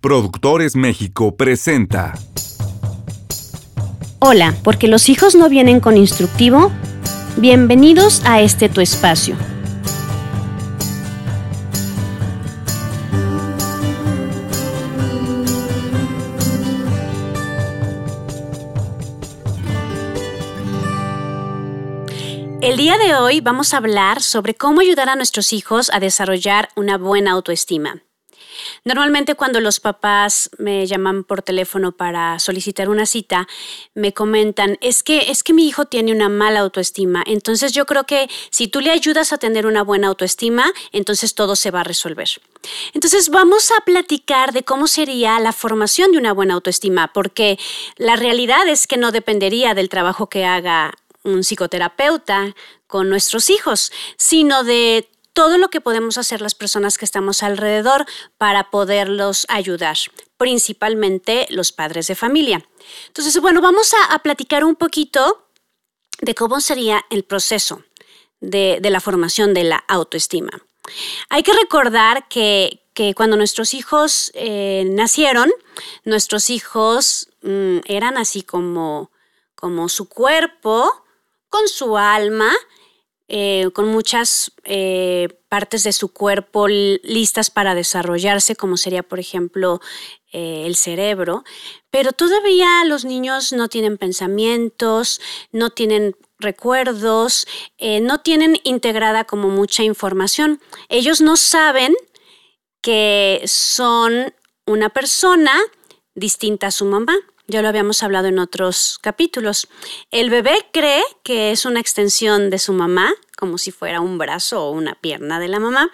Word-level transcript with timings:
Productores 0.00 0.76
México 0.76 1.34
presenta. 1.34 2.14
Hola, 4.20 4.54
porque 4.62 4.86
los 4.86 5.08
hijos 5.08 5.34
no 5.34 5.48
vienen 5.48 5.80
con 5.80 5.96
instructivo. 5.96 6.70
Bienvenidos 7.36 8.22
a 8.24 8.40
este 8.40 8.68
tu 8.68 8.80
espacio. 8.80 9.36
El 22.60 22.76
día 22.76 22.98
de 22.98 23.16
hoy 23.16 23.40
vamos 23.40 23.74
a 23.74 23.78
hablar 23.78 24.22
sobre 24.22 24.54
cómo 24.54 24.80
ayudar 24.80 25.08
a 25.08 25.16
nuestros 25.16 25.52
hijos 25.52 25.90
a 25.92 25.98
desarrollar 25.98 26.68
una 26.76 26.98
buena 26.98 27.32
autoestima. 27.32 28.02
Normalmente 28.84 29.34
cuando 29.34 29.60
los 29.60 29.80
papás 29.80 30.50
me 30.58 30.86
llaman 30.86 31.24
por 31.24 31.42
teléfono 31.42 31.92
para 31.92 32.38
solicitar 32.38 32.88
una 32.88 33.06
cita, 33.06 33.48
me 33.94 34.12
comentan, 34.12 34.78
es 34.80 35.02
que, 35.02 35.30
es 35.30 35.42
que 35.42 35.52
mi 35.52 35.66
hijo 35.66 35.86
tiene 35.86 36.12
una 36.12 36.28
mala 36.28 36.60
autoestima, 36.60 37.22
entonces 37.26 37.72
yo 37.72 37.86
creo 37.86 38.04
que 38.04 38.28
si 38.50 38.68
tú 38.68 38.80
le 38.80 38.90
ayudas 38.90 39.32
a 39.32 39.38
tener 39.38 39.66
una 39.66 39.82
buena 39.82 40.08
autoestima, 40.08 40.72
entonces 40.92 41.34
todo 41.34 41.56
se 41.56 41.70
va 41.70 41.80
a 41.80 41.84
resolver. 41.84 42.28
Entonces 42.92 43.28
vamos 43.28 43.70
a 43.70 43.84
platicar 43.84 44.52
de 44.52 44.62
cómo 44.62 44.86
sería 44.86 45.38
la 45.40 45.52
formación 45.52 46.12
de 46.12 46.18
una 46.18 46.32
buena 46.32 46.54
autoestima, 46.54 47.12
porque 47.12 47.58
la 47.96 48.16
realidad 48.16 48.68
es 48.68 48.86
que 48.86 48.96
no 48.96 49.12
dependería 49.12 49.74
del 49.74 49.88
trabajo 49.88 50.28
que 50.28 50.44
haga 50.44 50.94
un 51.22 51.44
psicoterapeuta 51.44 52.54
con 52.86 53.08
nuestros 53.08 53.50
hijos, 53.50 53.92
sino 54.16 54.64
de 54.64 55.08
todo 55.38 55.56
lo 55.56 55.70
que 55.70 55.80
podemos 55.80 56.18
hacer 56.18 56.40
las 56.40 56.56
personas 56.56 56.98
que 56.98 57.04
estamos 57.04 57.44
alrededor 57.44 58.06
para 58.38 58.72
poderlos 58.72 59.46
ayudar, 59.48 59.96
principalmente 60.36 61.46
los 61.50 61.70
padres 61.70 62.08
de 62.08 62.16
familia. 62.16 62.68
Entonces, 63.06 63.40
bueno, 63.40 63.60
vamos 63.60 63.94
a, 64.10 64.18
platicar 64.18 64.64
un 64.64 64.74
poquito 64.74 65.46
de 66.20 66.34
cómo 66.34 66.60
sería 66.60 67.04
el 67.08 67.22
proceso 67.22 67.84
de, 68.40 68.80
la 68.82 69.00
formación 69.00 69.54
de 69.54 69.62
la 69.62 69.76
autoestima. 69.86 70.50
Hay 71.28 71.44
que 71.44 71.52
recordar 71.52 72.26
que, 72.26 72.82
cuando 73.14 73.36
nuestros 73.36 73.74
hijos 73.74 74.32
eh, 74.34 74.86
nacieron, 74.90 75.52
nuestros 76.02 76.50
hijos 76.50 77.28
mm, 77.42 77.78
eran 77.84 78.18
así 78.18 78.42
como, 78.42 79.12
como 79.54 79.88
su 79.88 80.08
cuerpo, 80.08 81.04
con 81.48 81.68
su 81.68 81.96
alma, 81.96 82.52
eh, 83.28 83.68
con 83.74 83.88
muchas 83.88 84.52
eh, 84.64 85.28
partes 85.50 85.84
de 85.84 85.92
su 85.92 86.12
cuerpo 86.12 86.66
listas 86.66 87.50
para 87.50 87.74
desarrollarse, 87.74 88.56
como 88.56 88.78
sería, 88.78 89.02
por 89.02 89.20
ejemplo, 89.20 89.80
eh, 90.32 90.64
el 90.64 90.76
cerebro, 90.76 91.44
pero 91.90 92.12
todavía 92.12 92.84
los 92.86 93.04
niños 93.04 93.52
no 93.52 93.68
tienen 93.68 93.98
pensamientos, 93.98 95.20
no 95.52 95.68
tienen 95.68 96.16
recuerdos, 96.38 97.48
no 97.80 98.20
tienen 98.20 98.60
integrada 98.62 99.24
como 99.24 99.48
mucha 99.48 99.82
información. 99.82 100.60
Ellos 100.88 101.20
no 101.20 101.36
saben 101.36 101.96
que 102.80 103.42
son 103.44 104.32
una 104.66 104.88
persona 104.90 105.52
distinta 106.14 106.68
a 106.68 106.70
su 106.70 106.84
mamá. 106.84 107.16
Ya 107.50 107.62
lo 107.62 107.68
habíamos 107.68 108.02
hablado 108.02 108.28
en 108.28 108.38
otros 108.38 108.98
capítulos. 109.00 109.68
El 110.10 110.28
bebé 110.28 110.66
cree 110.70 111.02
que 111.22 111.50
es 111.50 111.64
una 111.64 111.80
extensión 111.80 112.50
de 112.50 112.58
su 112.58 112.74
mamá, 112.74 113.10
como 113.38 113.56
si 113.56 113.72
fuera 113.72 114.02
un 114.02 114.18
brazo 114.18 114.66
o 114.66 114.70
una 114.70 114.96
pierna 114.96 115.40
de 115.40 115.48
la 115.48 115.58
mamá. 115.58 115.90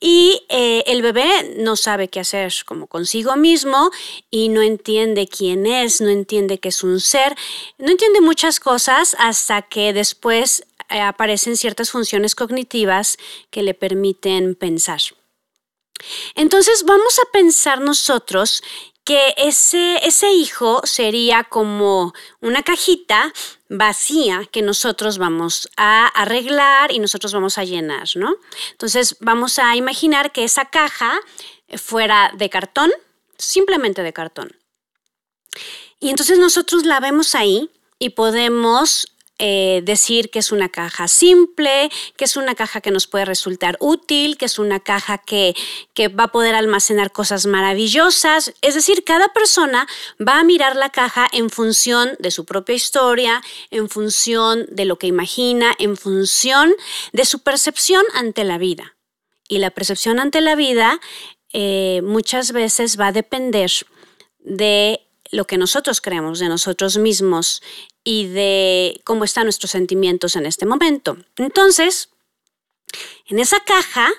Y 0.00 0.46
eh, 0.48 0.84
el 0.86 1.02
bebé 1.02 1.54
no 1.58 1.76
sabe 1.76 2.08
qué 2.08 2.20
hacer 2.20 2.50
como 2.64 2.86
consigo 2.86 3.36
mismo 3.36 3.90
y 4.30 4.48
no 4.48 4.62
entiende 4.62 5.28
quién 5.28 5.66
es, 5.66 6.00
no 6.00 6.08
entiende 6.08 6.60
que 6.60 6.70
es 6.70 6.82
un 6.82 6.98
ser, 6.98 7.36
no 7.76 7.90
entiende 7.90 8.22
muchas 8.22 8.58
cosas 8.58 9.14
hasta 9.18 9.60
que 9.60 9.92
después 9.92 10.64
eh, 10.88 11.02
aparecen 11.02 11.58
ciertas 11.58 11.90
funciones 11.90 12.34
cognitivas 12.34 13.18
que 13.50 13.62
le 13.62 13.74
permiten 13.74 14.54
pensar. 14.54 15.00
Entonces 16.34 16.84
vamos 16.84 17.18
a 17.18 17.30
pensar 17.32 17.82
nosotros 17.82 18.62
que 19.06 19.34
ese, 19.36 20.04
ese 20.04 20.32
hijo 20.32 20.80
sería 20.82 21.44
como 21.44 22.12
una 22.40 22.64
cajita 22.64 23.32
vacía 23.68 24.44
que 24.50 24.62
nosotros 24.62 25.16
vamos 25.18 25.70
a 25.76 26.08
arreglar 26.08 26.90
y 26.90 26.98
nosotros 26.98 27.32
vamos 27.32 27.56
a 27.56 27.62
llenar, 27.62 28.08
¿no? 28.16 28.34
Entonces 28.72 29.16
vamos 29.20 29.60
a 29.60 29.76
imaginar 29.76 30.32
que 30.32 30.42
esa 30.42 30.64
caja 30.70 31.20
fuera 31.76 32.32
de 32.34 32.50
cartón, 32.50 32.90
simplemente 33.38 34.02
de 34.02 34.12
cartón. 34.12 34.56
Y 36.00 36.10
entonces 36.10 36.40
nosotros 36.40 36.84
la 36.84 36.98
vemos 36.98 37.36
ahí 37.36 37.70
y 38.00 38.10
podemos 38.10 39.15
eh, 39.38 39.82
decir 39.84 40.30
que 40.30 40.38
es 40.38 40.50
una 40.50 40.70
caja 40.70 41.08
simple, 41.08 41.90
que 42.16 42.24
es 42.24 42.36
una 42.36 42.54
caja 42.54 42.80
que 42.80 42.90
nos 42.90 43.06
puede 43.06 43.26
resultar 43.26 43.76
útil, 43.80 44.38
que 44.38 44.46
es 44.46 44.58
una 44.58 44.80
caja 44.80 45.18
que, 45.18 45.54
que 45.92 46.08
va 46.08 46.24
a 46.24 46.32
poder 46.32 46.54
almacenar 46.54 47.12
cosas 47.12 47.44
maravillosas. 47.44 48.54
Es 48.62 48.74
decir, 48.74 49.04
cada 49.04 49.28
persona 49.34 49.86
va 50.26 50.40
a 50.40 50.44
mirar 50.44 50.74
la 50.74 50.88
caja 50.88 51.28
en 51.32 51.50
función 51.50 52.16
de 52.18 52.30
su 52.30 52.46
propia 52.46 52.74
historia, 52.74 53.42
en 53.70 53.90
función 53.90 54.66
de 54.70 54.86
lo 54.86 54.96
que 54.98 55.06
imagina, 55.06 55.74
en 55.78 55.96
función 55.96 56.74
de 57.12 57.24
su 57.26 57.40
percepción 57.40 58.04
ante 58.14 58.44
la 58.44 58.56
vida. 58.56 58.96
Y 59.48 59.58
la 59.58 59.70
percepción 59.70 60.18
ante 60.18 60.40
la 60.40 60.54
vida 60.54 60.98
eh, 61.52 62.00
muchas 62.02 62.52
veces 62.52 62.98
va 62.98 63.08
a 63.08 63.12
depender 63.12 63.70
de 64.38 65.05
lo 65.30 65.46
que 65.46 65.58
nosotros 65.58 66.00
creemos 66.00 66.38
de 66.38 66.48
nosotros 66.48 66.98
mismos 66.98 67.62
y 68.04 68.26
de 68.26 69.00
cómo 69.04 69.24
están 69.24 69.44
nuestros 69.44 69.70
sentimientos 69.70 70.36
en 70.36 70.46
este 70.46 70.66
momento. 70.66 71.16
Entonces, 71.36 72.10
en 73.26 73.38
esa 73.38 73.60
caja, 73.60 74.10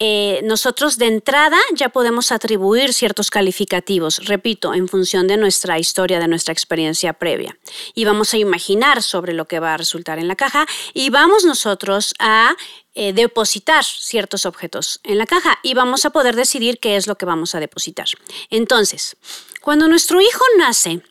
eh, 0.00 0.42
nosotros 0.44 0.96
de 0.96 1.06
entrada 1.06 1.58
ya 1.74 1.88
podemos 1.88 2.30
atribuir 2.30 2.92
ciertos 2.92 3.30
calificativos, 3.30 4.26
repito, 4.26 4.72
en 4.72 4.86
función 4.86 5.26
de 5.26 5.36
nuestra 5.36 5.80
historia, 5.80 6.20
de 6.20 6.28
nuestra 6.28 6.52
experiencia 6.52 7.14
previa. 7.14 7.58
Y 7.96 8.04
vamos 8.04 8.32
a 8.32 8.38
imaginar 8.38 9.02
sobre 9.02 9.32
lo 9.32 9.46
que 9.48 9.58
va 9.58 9.74
a 9.74 9.76
resultar 9.76 10.20
en 10.20 10.28
la 10.28 10.36
caja 10.36 10.66
y 10.94 11.10
vamos 11.10 11.44
nosotros 11.44 12.14
a 12.20 12.54
eh, 13.00 13.12
depositar 13.12 13.84
ciertos 13.84 14.44
objetos 14.44 14.98
en 15.04 15.18
la 15.18 15.26
caja 15.26 15.60
y 15.62 15.74
vamos 15.74 16.04
a 16.04 16.10
poder 16.10 16.34
decidir 16.34 16.80
qué 16.80 16.96
es 16.96 17.06
lo 17.06 17.14
que 17.14 17.26
vamos 17.26 17.54
a 17.54 17.60
depositar. 17.60 18.08
Entonces, 18.50 19.16
cuando 19.62 19.86
nuestro 19.86 20.20
hijo 20.20 20.44
nace, 20.58 21.04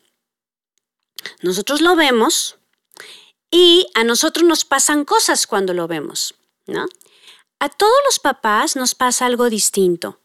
nosotros 1.41 1.79
lo 1.79 1.95
vemos 1.95 2.57
y 3.49 3.87
a 3.93 4.03
nosotros 4.03 4.45
nos 4.45 4.65
pasan 4.65 5.05
cosas 5.05 5.47
cuando 5.47 5.73
lo 5.73 5.87
vemos, 5.87 6.35
¿no? 6.65 6.87
A 7.59 7.69
todos 7.69 7.95
los 8.05 8.19
papás 8.19 8.75
nos 8.75 8.93
pasa 8.93 9.25
algo 9.25 9.49
distinto. 9.49 10.19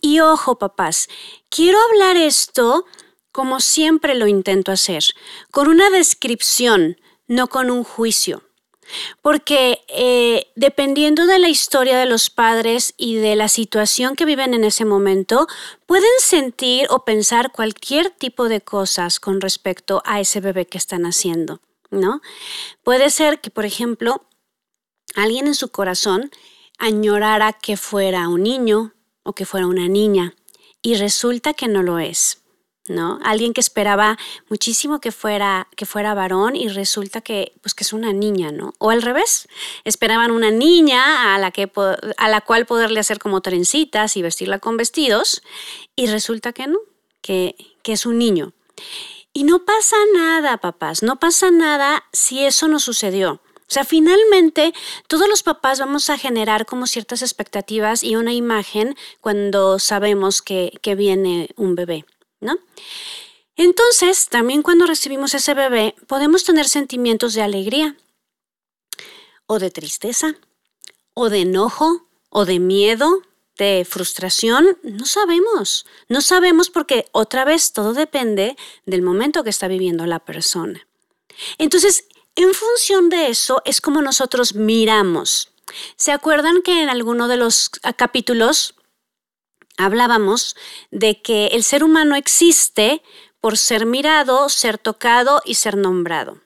Y 0.00 0.18
ojo, 0.18 0.58
papás, 0.58 1.06
quiero 1.48 1.78
hablar 1.80 2.16
esto 2.16 2.86
como 3.30 3.60
siempre 3.60 4.16
lo 4.16 4.26
intento 4.26 4.72
hacer, 4.72 5.04
con 5.52 5.68
una 5.68 5.90
descripción, 5.90 7.00
no 7.28 7.46
con 7.46 7.70
un 7.70 7.84
juicio. 7.84 8.47
Porque 9.22 9.84
eh, 9.88 10.46
dependiendo 10.54 11.26
de 11.26 11.38
la 11.38 11.48
historia 11.48 11.98
de 11.98 12.06
los 12.06 12.30
padres 12.30 12.94
y 12.96 13.16
de 13.16 13.36
la 13.36 13.48
situación 13.48 14.16
que 14.16 14.24
viven 14.24 14.54
en 14.54 14.64
ese 14.64 14.84
momento, 14.84 15.46
pueden 15.86 16.10
sentir 16.18 16.86
o 16.90 17.04
pensar 17.04 17.52
cualquier 17.52 18.10
tipo 18.10 18.48
de 18.48 18.60
cosas 18.60 19.20
con 19.20 19.40
respecto 19.40 20.02
a 20.04 20.20
ese 20.20 20.40
bebé 20.40 20.66
que 20.66 20.78
están 20.78 21.04
haciendo, 21.04 21.60
¿no? 21.90 22.20
Puede 22.82 23.10
ser 23.10 23.40
que, 23.40 23.50
por 23.50 23.64
ejemplo, 23.64 24.24
alguien 25.14 25.46
en 25.46 25.54
su 25.54 25.70
corazón 25.70 26.30
añorara 26.78 27.52
que 27.52 27.76
fuera 27.76 28.28
un 28.28 28.42
niño 28.42 28.94
o 29.22 29.34
que 29.34 29.44
fuera 29.44 29.66
una 29.66 29.88
niña 29.88 30.34
y 30.82 30.94
resulta 30.94 31.54
que 31.54 31.68
no 31.68 31.82
lo 31.82 31.98
es. 31.98 32.42
¿No? 32.90 33.18
Alguien 33.22 33.52
que 33.52 33.60
esperaba 33.60 34.18
muchísimo 34.48 35.00
que 35.00 35.12
fuera, 35.12 35.68
que 35.76 35.86
fuera 35.86 36.14
varón 36.14 36.56
y 36.56 36.68
resulta 36.68 37.20
que, 37.20 37.52
pues, 37.60 37.74
que 37.74 37.84
es 37.84 37.92
una 37.92 38.12
niña, 38.12 38.52
¿no? 38.52 38.74
O 38.78 38.90
al 38.90 39.02
revés, 39.02 39.48
esperaban 39.84 40.30
una 40.30 40.50
niña 40.50 41.34
a 41.34 41.38
la, 41.38 41.50
que, 41.50 41.70
a 42.16 42.28
la 42.28 42.40
cual 42.40 42.66
poderle 42.66 43.00
hacer 43.00 43.18
como 43.18 43.40
trencitas 43.40 44.16
y 44.16 44.22
vestirla 44.22 44.58
con 44.58 44.76
vestidos 44.76 45.42
y 45.96 46.06
resulta 46.06 46.52
que 46.52 46.66
no, 46.66 46.78
que, 47.20 47.56
que 47.82 47.92
es 47.92 48.06
un 48.06 48.18
niño. 48.18 48.52
Y 49.32 49.44
no 49.44 49.64
pasa 49.64 49.96
nada, 50.14 50.56
papás, 50.56 51.02
no 51.02 51.20
pasa 51.20 51.50
nada 51.50 52.04
si 52.12 52.44
eso 52.44 52.68
no 52.68 52.80
sucedió. 52.80 53.40
O 53.68 53.70
sea, 53.70 53.84
finalmente 53.84 54.72
todos 55.08 55.28
los 55.28 55.42
papás 55.42 55.78
vamos 55.78 56.08
a 56.08 56.16
generar 56.16 56.64
como 56.64 56.86
ciertas 56.86 57.20
expectativas 57.20 58.02
y 58.02 58.16
una 58.16 58.32
imagen 58.32 58.96
cuando 59.20 59.78
sabemos 59.78 60.40
que, 60.40 60.72
que 60.80 60.94
viene 60.94 61.50
un 61.56 61.74
bebé. 61.74 62.06
¿No? 62.40 62.58
Entonces, 63.56 64.28
también 64.28 64.62
cuando 64.62 64.86
recibimos 64.86 65.34
ese 65.34 65.54
bebé, 65.54 65.94
podemos 66.06 66.44
tener 66.44 66.68
sentimientos 66.68 67.34
de 67.34 67.42
alegría, 67.42 67.96
o 69.46 69.58
de 69.58 69.70
tristeza, 69.70 70.36
o 71.14 71.30
de 71.30 71.40
enojo, 71.40 72.06
o 72.30 72.44
de 72.44 72.60
miedo, 72.60 73.22
de 73.56 73.84
frustración, 73.88 74.78
no 74.84 75.04
sabemos. 75.04 75.84
No 76.08 76.20
sabemos 76.20 76.70
porque 76.70 77.06
otra 77.12 77.44
vez 77.44 77.72
todo 77.72 77.92
depende 77.92 78.56
del 78.86 79.02
momento 79.02 79.42
que 79.42 79.50
está 79.50 79.66
viviendo 79.66 80.06
la 80.06 80.20
persona. 80.20 80.86
Entonces, 81.58 82.04
en 82.36 82.54
función 82.54 83.08
de 83.08 83.26
eso 83.26 83.62
es 83.64 83.80
como 83.80 84.00
nosotros 84.00 84.54
miramos. 84.54 85.50
¿Se 85.96 86.12
acuerdan 86.12 86.62
que 86.62 86.82
en 86.82 86.88
alguno 86.88 87.26
de 87.26 87.36
los 87.36 87.70
capítulos 87.96 88.74
hablábamos 89.78 90.56
de 90.90 91.22
que 91.22 91.46
el 91.46 91.64
ser 91.64 91.82
humano 91.82 92.16
existe 92.16 93.02
por 93.40 93.56
ser 93.56 93.86
mirado, 93.86 94.50
ser 94.50 94.76
tocado 94.76 95.40
y 95.44 95.54
ser 95.54 95.76
nombrado? 95.76 96.42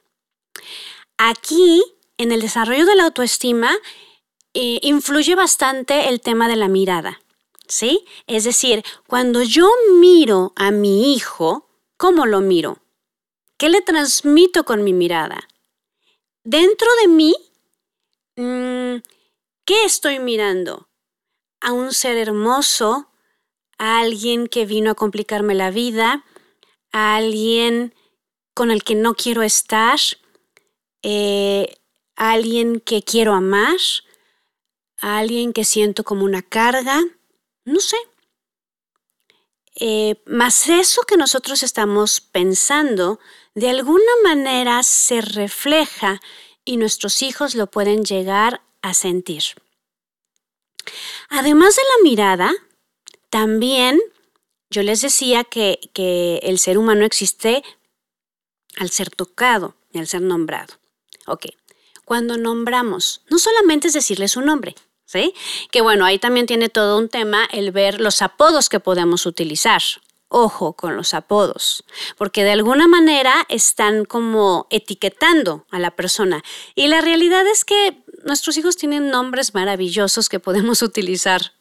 Aquí, 1.17 1.83
en 2.17 2.31
el 2.31 2.41
desarrollo 2.41 2.85
de 2.85 2.95
la 2.95 3.03
autoestima, 3.03 3.75
eh, 4.53 4.79
influye 4.83 5.35
bastante 5.35 6.09
el 6.09 6.21
tema 6.21 6.47
de 6.47 6.55
la 6.55 6.67
mirada, 6.67 7.21
¿sí? 7.67 8.05
Es 8.27 8.43
decir, 8.43 8.83
cuando 9.07 9.41
yo 9.41 9.67
miro 9.99 10.53
a 10.55 10.71
mi 10.71 11.13
hijo, 11.13 11.67
¿cómo 11.97 12.25
lo 12.25 12.39
miro? 12.39 12.77
¿Qué 13.57 13.69
le 13.69 13.81
transmito 13.81 14.63
con 14.63 14.83
mi 14.83 14.93
mirada? 14.93 15.47
Dentro 16.43 16.87
de 17.01 17.07
mí, 17.07 17.35
mm, 18.35 18.97
¿qué 19.65 19.85
estoy 19.85 20.19
mirando? 20.19 20.89
A 21.61 21.71
un 21.71 21.93
ser 21.93 22.17
hermoso, 22.17 23.12
alguien 23.77 24.47
que 24.47 24.65
vino 24.65 24.91
a 24.91 24.95
complicarme 24.95 25.55
la 25.55 25.71
vida, 25.71 26.25
a 26.91 27.15
alguien 27.15 27.93
con 28.53 28.71
el 28.71 28.83
que 28.83 28.95
no 28.95 29.15
quiero 29.15 29.41
estar, 29.41 29.99
eh, 31.01 31.75
a 32.15 32.31
alguien 32.31 32.79
que 32.79 33.03
quiero 33.03 33.33
amar, 33.33 33.77
a 34.99 35.17
alguien 35.17 35.53
que 35.53 35.65
siento 35.65 36.03
como 36.03 36.23
una 36.23 36.41
carga, 36.41 37.01
no 37.65 37.79
sé. 37.79 37.97
Eh, 39.75 40.21
más 40.27 40.69
eso 40.69 41.01
que 41.03 41.17
nosotros 41.17 41.63
estamos 41.63 42.21
pensando, 42.21 43.19
de 43.55 43.69
alguna 43.69 44.11
manera 44.23 44.83
se 44.83 45.21
refleja 45.21 46.21
y 46.63 46.77
nuestros 46.77 47.21
hijos 47.21 47.55
lo 47.55 47.67
pueden 47.67 48.05
llegar 48.05 48.61
a 48.81 48.93
sentir. 48.93 49.43
Además 51.29 51.75
de 51.75 51.81
la 51.81 52.03
mirada, 52.03 52.53
también 53.33 53.99
yo 54.69 54.83
les 54.83 55.01
decía 55.01 55.43
que, 55.43 55.79
que 55.91 56.37
el 56.43 56.59
ser 56.59 56.77
humano 56.77 57.03
existe 57.03 57.63
al 58.77 58.91
ser 58.91 59.09
tocado 59.09 59.75
y 59.91 59.97
al 59.97 60.05
ser 60.05 60.21
nombrado. 60.21 60.75
Ok, 61.25 61.47
cuando 62.05 62.37
nombramos, 62.37 63.23
no 63.31 63.39
solamente 63.39 63.87
es 63.87 63.95
decirle 63.95 64.27
su 64.27 64.41
nombre, 64.41 64.75
que 65.71 65.81
bueno, 65.81 66.05
ahí 66.05 66.19
también 66.19 66.45
tiene 66.45 66.69
todo 66.69 66.99
un 66.99 67.09
tema 67.09 67.47
el 67.51 67.71
ver 67.71 67.99
los 67.99 68.21
apodos 68.21 68.69
que 68.69 68.79
podemos 68.79 69.25
utilizar. 69.25 69.81
Ojo 70.27 70.73
con 70.73 70.95
los 70.95 71.15
apodos, 71.15 71.83
porque 72.17 72.43
de 72.43 72.51
alguna 72.51 72.87
manera 72.87 73.47
están 73.49 74.05
como 74.05 74.67
etiquetando 74.69 75.65
a 75.71 75.79
la 75.79 75.91
persona. 75.91 76.43
Y 76.75 76.87
la 76.87 77.01
realidad 77.01 77.47
es 77.47 77.65
que 77.65 78.03
nuestros 78.25 78.57
hijos 78.57 78.77
tienen 78.77 79.09
nombres 79.09 79.55
maravillosos 79.55 80.29
que 80.29 80.39
podemos 80.39 80.81
utilizar 80.83 81.53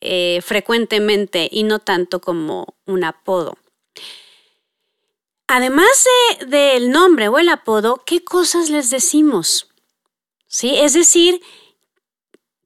eh, 0.00 0.40
frecuentemente 0.42 1.48
y 1.50 1.62
no 1.62 1.78
tanto 1.78 2.20
como 2.20 2.76
un 2.86 3.04
apodo. 3.04 3.56
Además 5.46 6.04
del 6.46 6.90
nombre 6.90 7.28
o 7.28 7.38
el 7.38 7.48
apodo, 7.48 8.02
¿qué 8.04 8.22
cosas 8.22 8.68
les 8.68 8.90
decimos? 8.90 9.68
¿Sí? 10.46 10.76
Es 10.76 10.92
decir, 10.92 11.40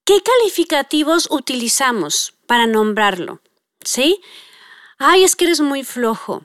¿Qué 0.05 0.21
calificativos 0.21 1.29
utilizamos 1.31 2.35
para 2.49 2.67
nombrarlo? 2.67 3.41
¿Sí? 3.85 4.21
Ay, 4.99 5.23
es 5.23 5.37
que 5.37 5.45
eres 5.45 5.61
muy 5.61 5.85
flojo. 5.85 6.45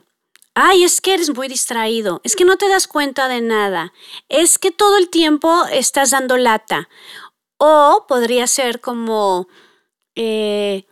Ay, 0.54 0.84
es 0.84 1.00
que 1.00 1.14
eres 1.14 1.34
muy 1.34 1.48
distraído. 1.48 2.20
Es 2.22 2.36
que 2.36 2.44
no 2.44 2.56
te 2.56 2.68
das 2.68 2.86
cuenta 2.86 3.26
de 3.26 3.40
nada. 3.40 3.92
Es 4.28 4.60
que 4.60 4.70
todo 4.70 4.96
el 4.96 5.08
tiempo 5.08 5.64
estás 5.72 6.12
dando 6.12 6.36
lata. 6.36 6.88
O 7.56 8.06
podría 8.06 8.46
ser 8.46 8.80
como, 8.80 9.48
eh, 10.20 10.84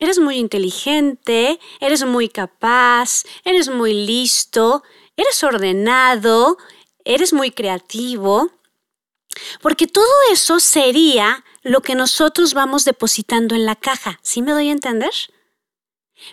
eres 0.00 0.18
muy 0.18 0.36
inteligente, 0.36 1.60
eres 1.78 2.04
muy 2.04 2.28
capaz, 2.28 3.22
eres 3.44 3.68
muy 3.68 3.94
listo, 3.94 4.82
eres 5.16 5.42
ordenado, 5.44 6.58
eres 7.04 7.32
muy 7.32 7.52
creativo. 7.52 8.50
Porque 9.60 9.86
todo 9.86 10.12
eso 10.32 10.58
sería 10.58 11.44
lo 11.62 11.80
que 11.80 11.94
nosotros 11.94 12.54
vamos 12.54 12.84
depositando 12.84 13.54
en 13.54 13.66
la 13.66 13.76
caja. 13.76 14.18
¿Sí 14.22 14.42
me 14.42 14.50
doy 14.50 14.68
a 14.68 14.72
entender? 14.72 15.12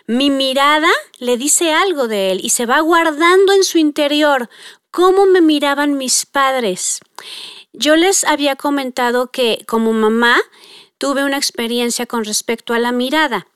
Mi 0.08 0.28
mirada 0.28 0.90
le 1.18 1.36
dice 1.36 1.72
algo 1.72 2.08
de 2.08 2.32
él 2.32 2.40
y 2.42 2.50
se 2.50 2.66
va 2.66 2.80
guardando 2.80 3.52
en 3.52 3.62
su 3.62 3.78
interior 3.78 4.50
cómo 4.90 5.24
me 5.26 5.40
miraban 5.40 5.96
mis 5.96 6.26
padres. 6.26 6.98
Yo 7.72 7.94
les 7.94 8.24
había 8.24 8.56
comentado 8.56 9.30
que 9.30 9.64
como 9.68 9.92
mamá 9.92 10.40
tuve 11.00 11.24
una 11.24 11.38
experiencia 11.38 12.04
con 12.04 12.24
respecto 12.26 12.74
a 12.74 12.78
la 12.78 12.92
mirada, 12.92 13.46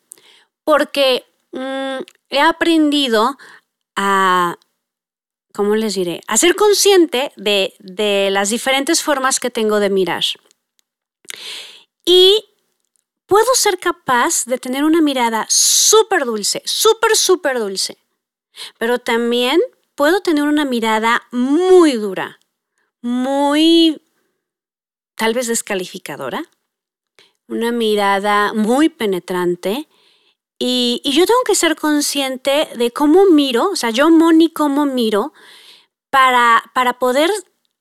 porque 0.65 1.27
mm, 1.53 1.99
he 2.31 2.41
aprendido 2.41 3.37
a, 3.97 4.57
¿cómo 5.53 5.77
les 5.77 5.95
diré? 5.95 6.23
A 6.27 6.39
ser 6.39 6.57
consciente 6.57 7.33
de, 7.37 7.75
de 7.81 8.31
las 8.31 8.49
diferentes 8.49 9.03
formas 9.03 9.41
que 9.41 9.51
tengo 9.51 9.79
de 9.79 9.91
mirar. 9.91 10.25
Y 12.07 12.43
puedo 13.27 13.55
ser 13.55 13.79
capaz 13.79 14.47
de 14.47 14.57
tener 14.57 14.83
una 14.83 15.03
mirada 15.03 15.45
súper 15.51 16.25
dulce, 16.25 16.63
súper, 16.65 17.15
súper 17.15 17.59
dulce. 17.59 17.99
Pero 18.79 18.99
también 18.99 19.61
puedo 19.95 20.23
tener 20.23 20.45
una 20.45 20.65
mirada 20.65 21.29
muy 21.31 21.93
dura, 21.93 22.41
muy 23.03 24.01
tal 25.15 25.35
vez 25.35 25.47
descalificadora, 25.47 26.49
una 27.49 27.73
mirada 27.73 28.53
muy 28.53 28.89
penetrante. 28.89 29.89
Y, 30.59 31.03
yo 31.05 31.27
tengo 31.27 31.41
que 31.47 31.55
ser 31.55 31.77
consciente 31.77 32.69
de 32.77 32.91
cómo 32.91 33.27
miro, 33.27 33.71
o 33.71 33.77
sea, 33.77 33.91
yo, 33.91 34.11
Moni, 34.11 34.51
cómo 34.51 34.87
miro 34.87 35.33
para, 36.11 36.71
para 36.75 36.99
poder 36.99 37.31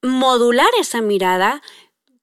modular 0.01 0.69
esa 0.79 1.01
mirada 1.01 1.61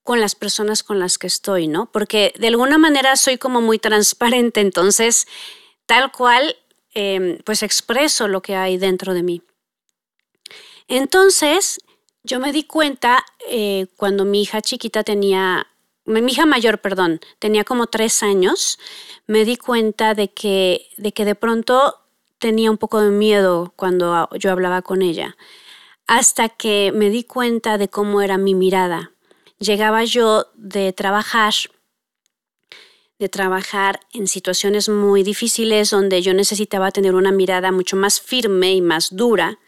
con 0.03 0.21
las 0.21 0.35
personas 0.35 0.83
con 0.83 0.99
las 0.99 1.19
que 1.19 1.27
estoy, 1.27 1.69
¿no? 1.69 1.91
Porque 1.93 2.33
de 2.39 2.49
alguna 2.49 2.79
manera 2.79 3.17
soy 3.17 3.39
como 3.39 3.61
muy 3.61 3.79
transparente, 3.79 4.61
entonces 4.61 5.27
tal 5.87 6.13
cual, 6.13 6.57
em, 6.95 7.39
pues 7.45 7.63
expreso 7.63 8.29
lo 8.29 8.43
que 8.43 8.57
hay 8.57 8.77
dentro 8.77 9.15
de 9.15 9.23
mí. 9.23 9.43
Entonces, 10.89 11.81
yo 12.23 12.41
me 12.41 12.53
di 12.53 12.65
cuenta 12.65 13.25
eh, 13.49 13.87
cuando 13.97 14.25
mi 14.25 14.43
hija 14.43 14.61
chiquita 14.61 15.05
tenía, 15.05 15.67
mi 16.11 16.33
hija 16.33 16.47
mayor, 16.47 16.81
perdón, 16.81 17.21
tenía 17.39 17.65
como 17.65 17.87
tres 17.87 18.23
años, 18.23 18.79
me 19.27 19.45
di 19.45 19.57
cuenta 19.57 20.15
de 20.15 20.29
que, 20.33 20.89
de 20.97 21.13
que 21.13 21.25
de 21.25 21.35
pronto 21.35 21.95
tenía 22.39 22.71
un 22.71 22.79
poco 22.79 23.01
de 23.01 23.11
miedo 23.11 23.73
cuando 23.77 24.29
yo 24.39 24.51
hablaba 24.51 24.83
con 24.83 25.03
ella, 25.03 25.37
hasta 26.07 26.49
que 26.49 26.91
me 26.93 27.11
di 27.11 27.23
cuenta 27.23 27.79
de 27.79 27.89
cómo 27.89 28.23
era 28.23 28.39
mi 28.39 28.55
mirada. 28.55 29.13
Llegaba 29.59 30.03
yo 30.05 30.47
de 30.55 30.93
trabajar, 30.93 31.53
de 33.19 33.29
trabajar 33.29 34.01
en 34.13 34.27
situaciones 34.27 34.89
muy 34.89 35.23
difíciles 35.23 35.91
donde 35.91 36.23
yo 36.23 36.35
necesitaba 36.35 36.91
tener 36.91 37.15
una 37.15 37.31
mirada 37.31 37.71
mucho 37.71 37.95
más 37.95 38.21
firme 38.21 38.75
y 38.75 38.81
más 38.81 39.15
dura, 39.15 39.59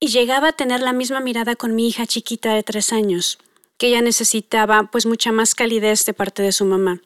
y 0.00 0.08
llegaba 0.08 0.48
a 0.48 0.52
tener 0.52 0.80
la 0.80 0.92
misma 0.92 1.20
mirada 1.20 1.56
con 1.56 1.74
mi 1.74 1.88
hija 1.88 2.06
chiquita 2.06 2.52
de 2.52 2.62
tres 2.62 2.92
años, 2.92 3.38
que 3.76 3.88
ella 3.88 4.02
necesitaba 4.02 4.90
pues 4.90 5.06
mucha 5.06 5.32
más 5.32 5.54
calidez 5.54 6.04
de 6.04 6.14
parte 6.14 6.42
de 6.42 6.52
su 6.52 6.64
mamá. 6.64 7.00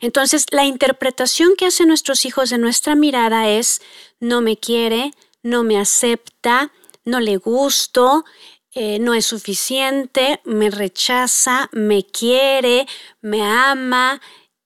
Entonces, 0.00 0.46
la 0.50 0.64
interpretación 0.64 1.56
que 1.56 1.66
hacen 1.66 1.88
nuestros 1.88 2.24
hijos 2.24 2.50
de 2.50 2.58
nuestra 2.58 2.94
mirada 2.94 3.48
es 3.48 3.80
no 4.20 4.40
me 4.40 4.56
quiere, 4.56 5.12
no 5.42 5.64
me 5.64 5.78
acepta, 5.78 6.72
no 7.04 7.20
le 7.20 7.36
gusto, 7.36 8.24
eh, 8.72 8.98
no 8.98 9.14
es 9.14 9.26
suficiente, 9.26 10.40
me 10.44 10.70
rechaza, 10.70 11.68
me 11.72 12.04
quiere, 12.04 12.86
me 13.20 13.42
ama, 13.42 14.20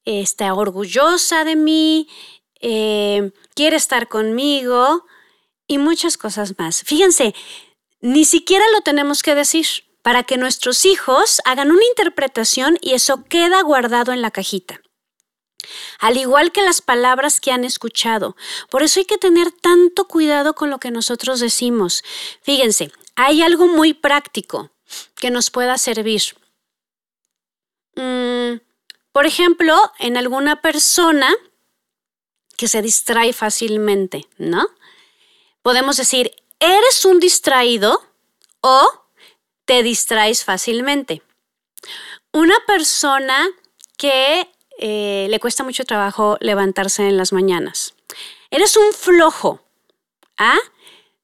está 0.04 0.52
orgullosa 0.54 1.44
de 1.44 1.56
mí, 1.56 2.08
eh, 2.60 3.30
quiere 3.54 3.76
estar 3.76 4.08
conmigo 4.08 5.06
y 5.66 5.78
muchas 5.78 6.16
cosas 6.16 6.58
más. 6.58 6.82
Fíjense, 6.82 7.34
ni 8.00 8.24
siquiera 8.24 8.64
lo 8.72 8.80
tenemos 8.80 9.22
que 9.22 9.34
decir 9.34 9.66
para 10.02 10.22
que 10.22 10.36
nuestros 10.36 10.84
hijos 10.84 11.40
hagan 11.44 11.70
una 11.70 11.84
interpretación 11.84 12.78
y 12.80 12.94
eso 12.94 13.24
queda 13.24 13.62
guardado 13.62 14.12
en 14.12 14.22
la 14.22 14.30
cajita. 14.30 14.80
Al 15.98 16.16
igual 16.16 16.52
que 16.52 16.62
las 16.62 16.80
palabras 16.80 17.40
que 17.40 17.52
han 17.52 17.64
escuchado. 17.64 18.36
Por 18.70 18.82
eso 18.82 19.00
hay 19.00 19.06
que 19.06 19.18
tener 19.18 19.52
tanto 19.52 20.06
cuidado 20.06 20.54
con 20.54 20.70
lo 20.70 20.78
que 20.78 20.90
nosotros 20.90 21.40
decimos. 21.40 22.02
Fíjense, 22.42 22.90
hay 23.14 23.42
algo 23.42 23.66
muy 23.66 23.92
práctico 23.92 24.70
que 25.16 25.30
nos 25.30 25.50
pueda 25.50 25.76
servir. 25.78 26.22
Mm, 27.94 28.60
Por 29.12 29.26
ejemplo, 29.26 29.76
en 29.98 30.16
alguna 30.16 30.62
persona 30.62 31.34
que 32.56 32.68
se 32.68 32.80
distrae 32.80 33.32
fácilmente, 33.32 34.28
¿no? 34.38 34.68
Podemos 35.62 35.96
decir, 35.96 36.30
eres 36.60 37.04
un 37.04 37.18
distraído 37.18 38.02
o 38.60 38.99
te 39.70 39.84
distraes 39.84 40.44
fácilmente. 40.44 41.22
Una 42.32 42.56
persona 42.66 43.46
que 43.96 44.48
eh, 44.80 45.28
le 45.30 45.38
cuesta 45.38 45.62
mucho 45.62 45.84
trabajo 45.84 46.36
levantarse 46.40 47.06
en 47.06 47.16
las 47.16 47.32
mañanas. 47.32 47.94
Eres 48.50 48.76
un 48.76 48.92
flojo. 48.92 49.60
¿Ah? 50.36 50.58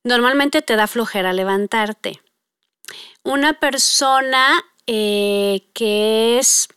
Normalmente 0.04 0.62
te 0.62 0.76
da 0.76 0.86
flojera 0.86 1.32
levantarte. 1.32 2.22
Una 3.24 3.58
persona 3.58 4.64
eh, 4.86 5.66
que 5.74 6.38
es, 6.38 6.68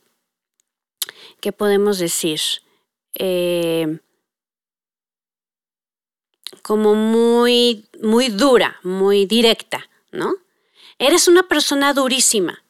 ¿qué 1.40 1.52
podemos 1.52 2.00
decir? 2.00 2.40
Eh, 3.14 4.00
como 6.64 6.96
muy, 6.96 7.86
muy 8.02 8.30
dura, 8.30 8.80
muy 8.82 9.28
directa, 9.28 9.88
¿no? 10.12 10.34
Eres 11.00 11.28
una 11.28 11.44
persona 11.44 11.94
durísima. 11.94 12.64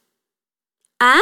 ¿Ah? 0.99 1.21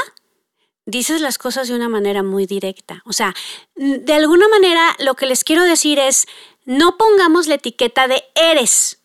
dices 0.88 1.22
las 1.22 1.38
cosas 1.38 1.68
de 1.68 1.76
una 1.76 1.90
manera 1.90 2.24
muy 2.24 2.48
directa. 2.48 3.04
O 3.06 3.14
sea, 3.14 3.36
de 3.76 4.14
alguna 4.14 4.48
manera 4.48 4.96
lo 5.00 5.14
que 5.14 5.28
les 5.28 5.44
quiero 5.44 5.64
decir 5.64 6.00
es, 6.00 6.26
no 6.66 6.98
pongamos 6.98 7.46
la 7.48 7.56
etiqueta 7.56 8.08
de 8.08 8.24
eres, 8.34 9.00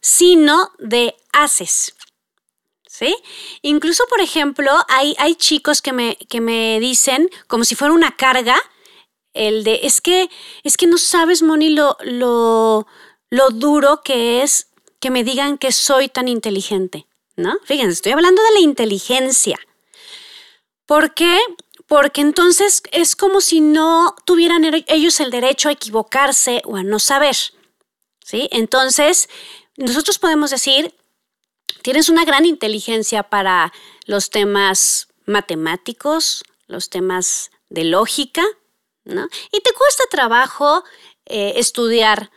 sino 0.00 0.72
de 0.78 1.16
haces. 1.32 1.94
¿Sí? 2.86 3.16
Incluso, 3.62 4.04
por 4.08 4.20
ejemplo, 4.20 4.70
hay, 4.88 5.16
hay 5.18 5.34
chicos 5.34 5.82
que 5.82 5.92
me, 5.92 6.16
que 6.28 6.40
me 6.40 6.78
dicen, 6.78 7.28
como 7.48 7.64
si 7.64 7.74
fuera 7.74 7.92
una 7.92 8.14
carga, 8.14 8.56
el 9.32 9.64
de, 9.64 9.80
es 9.82 10.00
que, 10.00 10.30
es 10.62 10.76
que 10.76 10.86
no 10.86 10.98
sabes, 10.98 11.42
Moni, 11.42 11.70
lo, 11.70 11.96
lo, 12.02 12.86
lo 13.30 13.50
duro 13.50 14.02
que 14.04 14.42
es 14.42 14.68
que 15.00 15.10
me 15.10 15.24
digan 15.24 15.58
que 15.58 15.72
soy 15.72 16.08
tan 16.08 16.28
inteligente, 16.28 17.08
¿no? 17.36 17.58
Fíjense, 17.64 17.92
estoy 17.92 18.12
hablando 18.12 18.42
de 18.42 18.50
la 18.54 18.60
inteligencia. 18.60 19.58
¿Por 20.86 21.14
qué? 21.14 21.38
Porque 21.86 22.20
entonces 22.20 22.82
es 22.92 23.16
como 23.16 23.40
si 23.40 23.60
no 23.60 24.14
tuvieran 24.24 24.64
ellos 24.86 25.20
el 25.20 25.30
derecho 25.30 25.68
a 25.68 25.72
equivocarse 25.72 26.62
o 26.64 26.76
a 26.76 26.82
no 26.82 26.98
saber. 26.98 27.36
¿Sí? 28.24 28.48
Entonces, 28.52 29.28
nosotros 29.76 30.18
podemos 30.18 30.50
decir, 30.50 30.94
tienes 31.82 32.08
una 32.08 32.24
gran 32.24 32.46
inteligencia 32.46 33.22
para 33.22 33.72
los 34.06 34.30
temas 34.30 35.08
matemáticos, 35.26 36.42
los 36.66 36.88
temas 36.88 37.50
de 37.68 37.84
lógica, 37.84 38.42
¿no? 39.04 39.28
Y 39.52 39.60
te 39.60 39.72
cuesta 39.72 40.04
trabajo 40.10 40.84
eh, 41.26 41.54
estudiar 41.56 42.30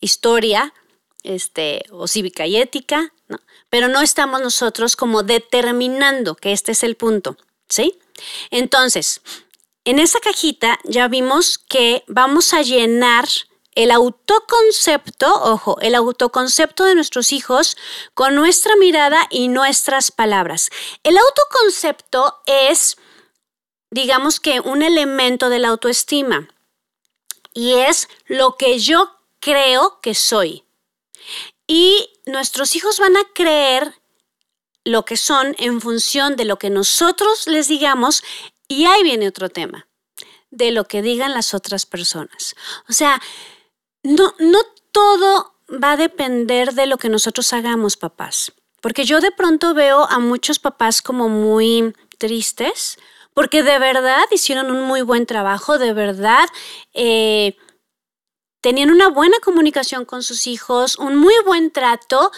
historia 0.00 0.74
este, 1.22 1.84
o 1.90 2.06
cívica 2.08 2.46
y 2.46 2.56
ética, 2.56 3.12
¿no? 3.28 3.38
Pero 3.70 3.88
no 3.88 4.02
estamos 4.02 4.40
nosotros 4.40 4.96
como 4.96 5.22
determinando 5.22 6.34
que 6.34 6.52
este 6.52 6.72
es 6.72 6.82
el 6.82 6.96
punto. 6.96 7.36
¿sí? 7.72 7.98
Entonces, 8.50 9.22
en 9.84 9.98
esa 9.98 10.20
cajita 10.20 10.78
ya 10.84 11.08
vimos 11.08 11.58
que 11.58 12.04
vamos 12.06 12.52
a 12.52 12.62
llenar 12.62 13.26
el 13.74 13.90
autoconcepto, 13.90 15.32
ojo, 15.42 15.80
el 15.80 15.94
autoconcepto 15.94 16.84
de 16.84 16.94
nuestros 16.94 17.32
hijos 17.32 17.78
con 18.12 18.34
nuestra 18.34 18.76
mirada 18.76 19.26
y 19.30 19.48
nuestras 19.48 20.10
palabras. 20.10 20.68
El 21.02 21.16
autoconcepto 21.16 22.42
es, 22.46 22.98
digamos 23.90 24.38
que, 24.38 24.60
un 24.60 24.82
elemento 24.82 25.48
de 25.48 25.58
la 25.58 25.68
autoestima 25.68 26.48
y 27.54 27.72
es 27.72 28.08
lo 28.26 28.56
que 28.58 28.78
yo 28.78 29.16
creo 29.40 30.00
que 30.02 30.14
soy. 30.14 30.64
Y 31.66 32.10
nuestros 32.26 32.76
hijos 32.76 32.98
van 32.98 33.16
a 33.16 33.24
creer 33.34 33.94
lo 34.84 35.04
que 35.04 35.16
son 35.16 35.54
en 35.58 35.80
función 35.80 36.36
de 36.36 36.44
lo 36.44 36.58
que 36.58 36.70
nosotros 36.70 37.46
les 37.46 37.68
digamos 37.68 38.22
y 38.68 38.86
ahí 38.86 39.02
viene 39.02 39.28
otro 39.28 39.48
tema, 39.48 39.86
de 40.50 40.70
lo 40.70 40.84
que 40.84 41.02
digan 41.02 41.34
las 41.34 41.54
otras 41.54 41.86
personas. 41.86 42.54
O 42.88 42.92
sea, 42.92 43.20
no, 44.02 44.34
no 44.38 44.58
todo 44.90 45.54
va 45.68 45.92
a 45.92 45.96
depender 45.96 46.74
de 46.74 46.86
lo 46.86 46.98
que 46.98 47.08
nosotros 47.08 47.52
hagamos, 47.52 47.96
papás. 47.96 48.52
Porque 48.80 49.04
yo 49.04 49.20
de 49.20 49.30
pronto 49.30 49.74
veo 49.74 50.04
a 50.10 50.18
muchos 50.18 50.58
papás 50.58 51.02
como 51.02 51.28
muy 51.28 51.94
tristes, 52.18 52.98
porque 53.34 53.62
de 53.62 53.78
verdad 53.78 54.24
hicieron 54.30 54.70
un 54.70 54.82
muy 54.82 55.02
buen 55.02 55.24
trabajo, 55.26 55.78
de 55.78 55.92
verdad 55.92 56.48
eh, 56.92 57.56
tenían 58.62 58.90
una 58.90 59.08
buena 59.08 59.36
comunicación 59.44 60.06
con 60.06 60.22
sus 60.22 60.46
hijos, 60.46 60.96
un 60.96 61.16
muy 61.16 61.34
buen 61.44 61.70
trato 61.70 62.30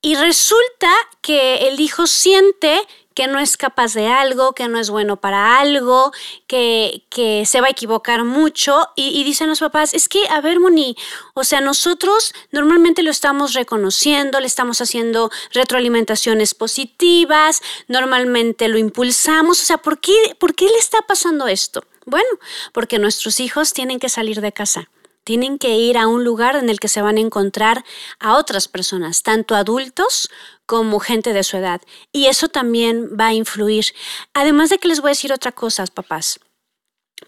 y 0.00 0.14
resulta 0.14 0.90
que 1.20 1.68
el 1.68 1.80
hijo 1.80 2.06
siente 2.06 2.80
que 3.14 3.26
no 3.26 3.38
es 3.38 3.56
capaz 3.56 3.94
de 3.94 4.08
algo, 4.08 4.52
que 4.52 4.68
no 4.68 4.78
es 4.78 4.90
bueno 4.90 5.16
para 5.20 5.58
algo, 5.60 6.12
que, 6.46 7.04
que 7.08 7.46
se 7.46 7.60
va 7.60 7.68
a 7.68 7.70
equivocar 7.70 8.24
mucho. 8.24 8.88
Y, 8.96 9.18
y, 9.18 9.24
dicen 9.24 9.48
los 9.48 9.60
papás, 9.60 9.94
es 9.94 10.08
que, 10.08 10.26
a 10.28 10.40
ver, 10.40 10.58
Moni, 10.58 10.96
o 11.34 11.44
sea, 11.44 11.60
nosotros 11.60 12.34
normalmente 12.50 13.02
lo 13.02 13.10
estamos 13.10 13.54
reconociendo, 13.54 14.40
le 14.40 14.46
estamos 14.46 14.80
haciendo 14.80 15.30
retroalimentaciones 15.52 16.54
positivas, 16.54 17.62
normalmente 17.86 18.68
lo 18.68 18.78
impulsamos. 18.78 19.60
O 19.62 19.64
sea, 19.64 19.78
¿por 19.78 20.00
qué, 20.00 20.36
¿por 20.38 20.54
qué 20.54 20.66
le 20.66 20.78
está 20.78 20.98
pasando 21.02 21.46
esto? 21.46 21.84
Bueno, 22.04 22.28
porque 22.72 22.98
nuestros 22.98 23.38
hijos 23.38 23.72
tienen 23.72 24.00
que 24.00 24.08
salir 24.08 24.40
de 24.40 24.52
casa 24.52 24.90
tienen 25.24 25.58
que 25.58 25.76
ir 25.76 25.98
a 25.98 26.06
un 26.06 26.22
lugar 26.22 26.54
en 26.56 26.68
el 26.68 26.78
que 26.78 26.88
se 26.88 27.02
van 27.02 27.16
a 27.16 27.20
encontrar 27.20 27.84
a 28.20 28.36
otras 28.36 28.68
personas, 28.68 29.22
tanto 29.22 29.54
adultos 29.54 30.30
como 30.66 31.00
gente 31.00 31.32
de 31.32 31.42
su 31.42 31.56
edad. 31.56 31.80
Y 32.12 32.26
eso 32.26 32.48
también 32.48 33.16
va 33.18 33.28
a 33.28 33.34
influir. 33.34 33.86
Además 34.34 34.70
de 34.70 34.78
que 34.78 34.88
les 34.88 35.00
voy 35.00 35.08
a 35.08 35.16
decir 35.16 35.32
otra 35.32 35.52
cosa, 35.52 35.84
papás, 35.86 36.40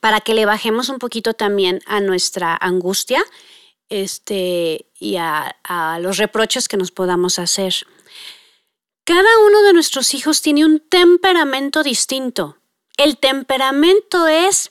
para 0.00 0.20
que 0.20 0.34
le 0.34 0.46
bajemos 0.46 0.88
un 0.88 0.98
poquito 0.98 1.32
también 1.32 1.80
a 1.86 2.00
nuestra 2.00 2.56
angustia 2.60 3.24
este, 3.88 4.86
y 4.98 5.16
a, 5.16 5.56
a 5.64 5.98
los 5.98 6.18
reproches 6.18 6.68
que 6.68 6.76
nos 6.76 6.90
podamos 6.90 7.38
hacer. 7.38 7.74
Cada 9.04 9.38
uno 9.46 9.62
de 9.62 9.72
nuestros 9.72 10.14
hijos 10.14 10.42
tiene 10.42 10.64
un 10.64 10.80
temperamento 10.80 11.82
distinto. 11.82 12.58
El 12.96 13.18
temperamento 13.18 14.26
es 14.26 14.70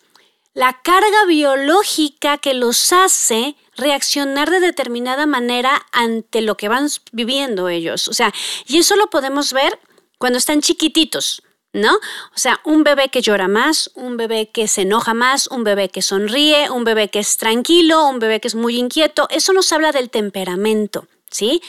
la 0.56 0.82
carga 0.82 1.26
biológica 1.28 2.38
que 2.40 2.54
los 2.54 2.92
hace 2.94 3.56
reaccionar 3.76 4.50
de 4.50 4.62
determinada 4.62 5.26
manera 5.26 5.86
ante 5.92 6.42
lo 6.42 6.56
que 6.56 6.70
van 6.70 6.88
viviendo 7.12 7.68
ellos. 7.68 8.08
O 8.08 8.14
sea, 8.14 8.34
y 8.66 8.78
eso 8.78 8.96
lo 8.96 9.10
podemos 9.10 9.52
ver 9.54 9.78
cuando 10.18 10.40
están 10.40 10.62
chiquititos. 10.62 11.44
¿No? 11.74 11.94
O 11.94 12.38
sea, 12.38 12.62
un 12.64 12.86
bebé 12.86 13.10
que 13.10 13.22
llora 13.22 13.50
más, 13.50 13.92
un 13.96 14.16
bebé 14.16 14.50
que 14.50 14.70
se 14.70 14.84
enoja 14.84 15.14
más, 15.14 15.48
un 15.48 15.66
bebé 15.66 15.90
que 15.90 16.02
sonríe, 16.02 16.70
un 16.70 16.86
bebé 16.86 17.10
que 17.10 17.20
es 17.20 17.36
tranquilo, 17.36 18.08
un 18.08 18.20
bebé 18.20 18.40
que 18.40 18.48
es 18.48 18.56
muy 18.56 18.78
inquieto, 18.78 19.28
eso 19.30 19.52
nos 19.52 19.74
habla 19.74 19.92
del 19.92 20.10
temperamento, 20.10 21.10
¿sí? 21.30 21.62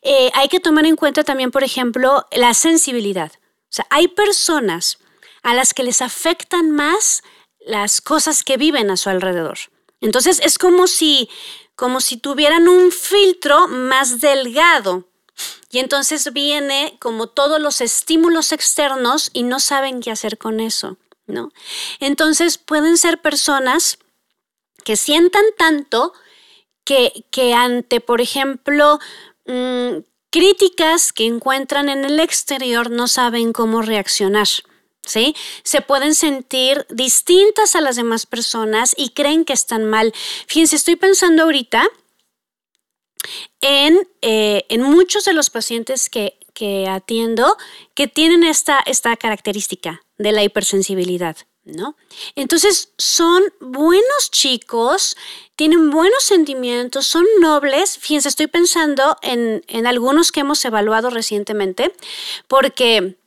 Eh, 0.00 0.30
hay 0.32 0.48
que 0.48 0.60
tomar 0.60 0.86
en 0.86 0.96
cuenta 0.96 1.24
también, 1.24 1.50
por 1.50 1.62
ejemplo, 1.62 2.26
la 2.32 2.54
sensibilidad. 2.54 3.32
O 3.64 3.72
sea, 3.72 3.86
hay 3.90 4.08
personas 4.08 4.96
a 5.42 5.52
las 5.52 5.74
que 5.74 5.82
les 5.82 6.00
afectan 6.00 6.70
más 6.70 7.22
las 7.60 8.00
cosas 8.00 8.42
que 8.42 8.56
viven 8.56 8.90
a 8.90 8.96
su 8.96 9.10
alrededor. 9.10 9.58
Entonces 10.00 10.40
es 10.42 10.58
como 10.58 10.86
si, 10.86 11.28
como 11.76 12.00
si 12.00 12.16
tuvieran 12.16 12.68
un 12.68 12.90
filtro 12.90 13.68
más 13.68 14.20
delgado. 14.20 15.06
Y 15.70 15.78
entonces 15.78 16.32
viene 16.32 16.96
como 17.00 17.28
todos 17.28 17.60
los 17.60 17.80
estímulos 17.80 18.52
externos 18.52 19.30
y 19.32 19.42
no 19.42 19.60
saben 19.60 20.00
qué 20.00 20.10
hacer 20.10 20.36
con 20.36 20.60
eso, 20.60 20.96
¿no? 21.26 21.52
Entonces 22.00 22.58
pueden 22.58 22.98
ser 22.98 23.22
personas 23.22 23.98
que 24.84 24.96
sientan 24.96 25.44
tanto 25.56 26.12
que, 26.84 27.24
que 27.30 27.54
ante, 27.54 28.00
por 28.00 28.20
ejemplo, 28.20 28.98
mm, 29.46 29.98
críticas 30.30 31.12
que 31.12 31.26
encuentran 31.26 31.88
en 31.88 32.04
el 32.04 32.20
exterior 32.20 32.90
no 32.90 33.08
saben 33.08 33.52
cómo 33.52 33.82
reaccionar. 33.82 34.48
¿Sí? 35.10 35.34
Se 35.62 35.80
pueden 35.80 36.14
sentir 36.14 36.86
distintas 36.88 37.74
a 37.74 37.80
las 37.80 37.96
demás 37.96 38.26
personas 38.26 38.94
y 38.96 39.10
creen 39.10 39.44
que 39.44 39.52
están 39.52 39.84
mal. 39.84 40.14
Fíjense, 40.46 40.76
estoy 40.76 40.96
pensando 40.96 41.42
ahorita 41.42 41.88
en, 43.60 44.08
eh, 44.22 44.64
en 44.68 44.82
muchos 44.82 45.24
de 45.24 45.32
los 45.32 45.50
pacientes 45.50 46.08
que, 46.08 46.38
que 46.54 46.88
atiendo 46.88 47.56
que 47.94 48.06
tienen 48.06 48.44
esta, 48.44 48.80
esta 48.86 49.16
característica 49.16 50.02
de 50.18 50.32
la 50.32 50.42
hipersensibilidad. 50.42 51.36
¿No? 51.62 51.94
Entonces 52.36 52.94
son 52.96 53.42
buenos 53.60 54.30
chicos, 54.30 55.14
tienen 55.56 55.90
buenos 55.90 56.24
sentimientos, 56.24 57.06
son 57.06 57.26
nobles. 57.38 57.98
Fíjense, 57.98 58.30
estoy 58.30 58.46
pensando 58.46 59.18
en, 59.20 59.62
en 59.68 59.86
algunos 59.86 60.32
que 60.32 60.40
hemos 60.40 60.64
evaluado 60.64 61.10
recientemente, 61.10 61.92
porque 62.48 63.19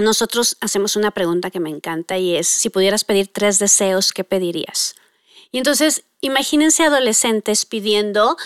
nosotros 0.00 0.56
hacemos 0.60 0.96
una 0.96 1.10
pregunta 1.10 1.50
que 1.50 1.60
me 1.60 1.70
encanta 1.70 2.18
y 2.18 2.36
es, 2.36 2.48
si 2.48 2.70
pudieras 2.70 3.04
pedir 3.04 3.28
tres 3.28 3.58
deseos, 3.58 4.12
¿qué 4.12 4.24
pedirías? 4.24 4.94
Y 5.52 5.58
entonces, 5.58 6.04
imagínense 6.20 6.84
adolescentes 6.84 7.66
pidiendo 7.66 8.36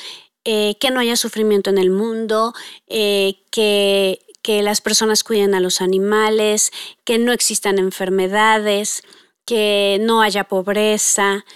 eh, 0.45 0.77
que 0.79 0.91
no 0.91 1.01
haya 1.01 1.17
sufrimiento 1.17 1.71
en 1.71 1.79
el 1.79 1.91
mundo, 1.91 2.55
eh, 2.87 3.37
que, 3.51 4.21
las 4.47 4.83
personas 4.83 5.25
cuiden 5.25 5.55
a 5.55 5.61
los 5.61 5.81
animales, 5.81 6.71
que 7.05 7.19
no 7.19 7.33
existan 7.33 7.79
enfermedades, 7.79 9.03
que 9.47 9.99
no 10.03 10.21
haya 10.21 10.45
pobreza. 10.45 11.47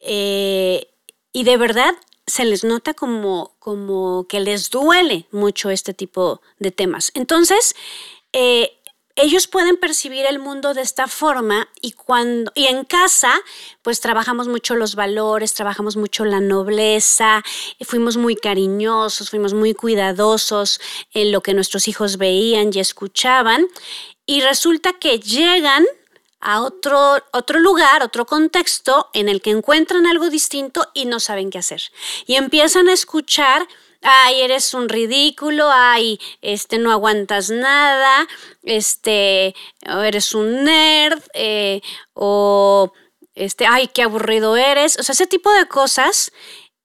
Eh, 0.00 0.88
y 1.30 1.44
de 1.44 1.56
verdad 1.58 1.94
se 2.26 2.46
les 2.46 2.64
nota 2.64 2.94
como, 2.94 3.54
como 3.58 4.26
que 4.28 4.40
les 4.40 4.70
duele 4.70 5.26
mucho 5.30 5.68
este 5.68 5.92
tipo 5.92 6.40
de 6.58 6.70
temas. 6.70 7.12
Entonces, 7.14 7.74
ellos 9.16 9.46
pueden 9.46 9.76
percibir 9.76 10.26
el 10.26 10.38
mundo 10.38 10.74
de 10.74 10.82
esta 10.82 11.06
forma 11.06 11.68
y 11.80 11.92
cuando 11.92 12.50
y 12.54 12.66
en 12.66 12.84
casa 12.84 13.34
pues 13.82 14.00
trabajamos 14.00 14.48
mucho 14.48 14.74
los 14.74 14.94
valores, 14.94 15.54
trabajamos 15.54 15.96
mucho 15.96 16.24
la 16.24 16.40
nobleza, 16.40 17.42
fuimos 17.82 18.16
muy 18.16 18.36
cariñosos, 18.36 19.30
fuimos 19.30 19.54
muy 19.54 19.74
cuidadosos 19.74 20.80
en 21.12 21.32
lo 21.32 21.42
que 21.42 21.54
nuestros 21.54 21.88
hijos 21.88 22.16
veían 22.16 22.70
y 22.72 22.80
escuchaban 22.80 23.66
y 24.26 24.40
resulta 24.40 24.94
que 24.94 25.18
llegan 25.18 25.84
a 26.40 26.60
otro, 26.60 27.18
otro 27.32 27.60
lugar, 27.60 28.02
otro 28.02 28.26
contexto 28.26 29.08
en 29.14 29.28
el 29.28 29.40
que 29.40 29.50
encuentran 29.50 30.06
algo 30.06 30.28
distinto 30.28 30.88
y 30.92 31.04
no 31.04 31.20
saben 31.20 31.50
qué 31.50 31.58
hacer. 31.58 31.82
Y 32.26 32.34
empiezan 32.34 32.88
a 32.88 32.92
escuchar 32.92 33.66
ay, 34.02 34.42
eres 34.42 34.74
un 34.74 34.88
ridículo, 34.88 35.70
ay, 35.70 36.20
este, 36.40 36.78
no 36.78 36.90
aguantas 36.92 37.50
nada, 37.50 38.26
este, 38.62 39.54
eres 39.80 40.34
un 40.34 40.64
nerd, 40.64 41.22
eh, 41.34 41.80
o 42.14 42.92
este, 43.34 43.66
ay, 43.66 43.88
qué 43.88 44.02
aburrido 44.02 44.56
eres. 44.56 44.98
O 44.98 45.02
sea, 45.02 45.12
ese 45.12 45.26
tipo 45.26 45.50
de 45.52 45.66
cosas 45.66 46.32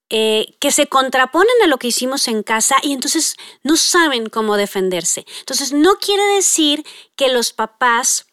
eh, 0.09 0.55
que 0.61 0.71
se 0.71 0.87
contraponen 0.87 1.47
a 1.63 1.67
lo 1.67 1.77
que 1.77 1.87
hicimos 1.87 2.29
en 2.29 2.41
casa 2.41 2.77
y 2.81 2.93
entonces 2.93 3.35
no 3.63 3.75
saben 3.75 4.29
cómo 4.29 4.55
defenderse. 4.55 5.25
Entonces, 5.39 5.73
no 5.73 5.97
quiere 5.97 6.23
decir 6.35 6.85
que 7.17 7.27
los 7.27 7.51
papás 7.51 8.26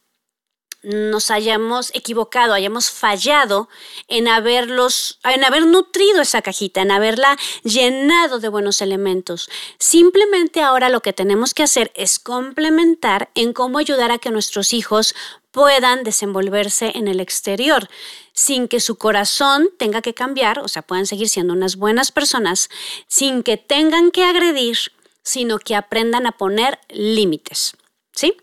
nos 0.84 1.30
hayamos 1.30 1.90
equivocado, 1.94 2.54
hayamos 2.54 2.90
fallado 2.90 3.68
en 4.08 4.28
haberlos, 4.28 5.18
en 5.24 5.44
haber 5.44 5.66
nutrido 5.66 6.20
esa 6.22 6.42
cajita, 6.42 6.82
en 6.82 6.90
haberla 6.90 7.36
llenado 7.62 8.38
de 8.38 8.48
buenos 8.48 8.82
elementos. 8.82 9.48
Simplemente 9.78 10.62
ahora 10.62 10.90
lo 10.90 11.00
que 11.00 11.12
tenemos 11.12 11.54
que 11.54 11.62
hacer 11.62 11.90
es 11.94 12.18
complementar 12.18 13.30
en 13.34 13.52
cómo 13.52 13.78
ayudar 13.78 14.10
a 14.12 14.18
que 14.18 14.30
nuestros 14.30 14.72
hijos 14.72 15.14
puedan 15.50 16.02
desenvolverse 16.04 16.92
en 16.94 17.08
el 17.08 17.20
exterior 17.20 17.88
sin 18.32 18.66
que 18.66 18.80
su 18.80 18.96
corazón 18.96 19.70
tenga 19.78 20.02
que 20.02 20.12
cambiar, 20.12 20.58
o 20.58 20.68
sea, 20.68 20.82
puedan 20.82 21.06
seguir 21.06 21.28
siendo 21.28 21.52
unas 21.52 21.76
buenas 21.76 22.10
personas, 22.10 22.68
sin 23.06 23.44
que 23.44 23.56
tengan 23.56 24.10
que 24.10 24.24
agredir, 24.24 24.76
sino 25.22 25.58
que 25.58 25.76
aprendan 25.76 26.26
a 26.26 26.32
poner 26.32 26.80
límites. 26.88 27.76
¿Sí? 28.12 28.36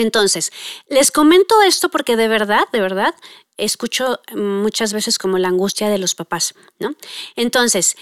Entonces, 0.00 0.52
les 0.88 1.10
comento 1.10 1.60
esto 1.62 1.88
porque 1.88 2.16
de 2.16 2.28
verdad, 2.28 2.64
de 2.72 2.80
verdad, 2.80 3.14
escucho 3.58 4.20
muchas 4.34 4.92
veces 4.92 5.18
como 5.18 5.38
la 5.38 5.48
angustia 5.48 5.88
de 5.88 5.98
los 5.98 6.14
papás, 6.14 6.54
¿no? 6.78 6.94
Entonces, 7.36 7.96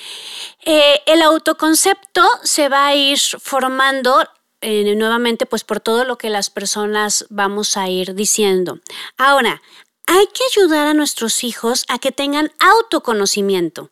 eh, 0.65 1.01
el 1.07 1.23
autoconcepto 1.23 2.23
se 2.45 2.69
va 2.69 2.87
a 2.87 2.95
ir 2.95 3.19
formando 3.19 4.25
eh, 4.61 4.95
nuevamente 4.97 5.47
pues 5.47 5.65
por 5.65 5.81
todo 5.81 6.05
lo 6.05 6.19
que 6.19 6.31
las 6.31 6.51
personas 6.51 7.27
vamos 7.31 7.77
a 7.77 7.89
ir 7.89 8.15
diciendo. 8.15 8.79
Ahora, 9.17 9.61
hay 10.07 10.27
que 10.29 10.45
ayudar 10.53 10.87
a 10.87 10.95
nuestros 10.95 11.45
hijos 11.45 11.85
a 11.89 11.99
que 11.99 12.13
tengan 12.13 12.53
autoconocimiento. 12.59 13.91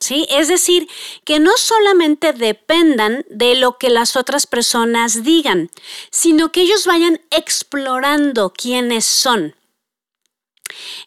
¿Sí? 0.00 0.26
Es 0.30 0.48
decir, 0.48 0.88
que 1.24 1.40
no 1.40 1.52
solamente 1.56 2.32
dependan 2.32 3.24
de 3.28 3.54
lo 3.54 3.78
que 3.78 3.90
las 3.90 4.16
otras 4.16 4.46
personas 4.46 5.22
digan, 5.22 5.70
sino 6.10 6.52
que 6.52 6.62
ellos 6.62 6.86
vayan 6.86 7.20
explorando 7.30 8.52
quiénes 8.52 9.04
son. 9.04 9.54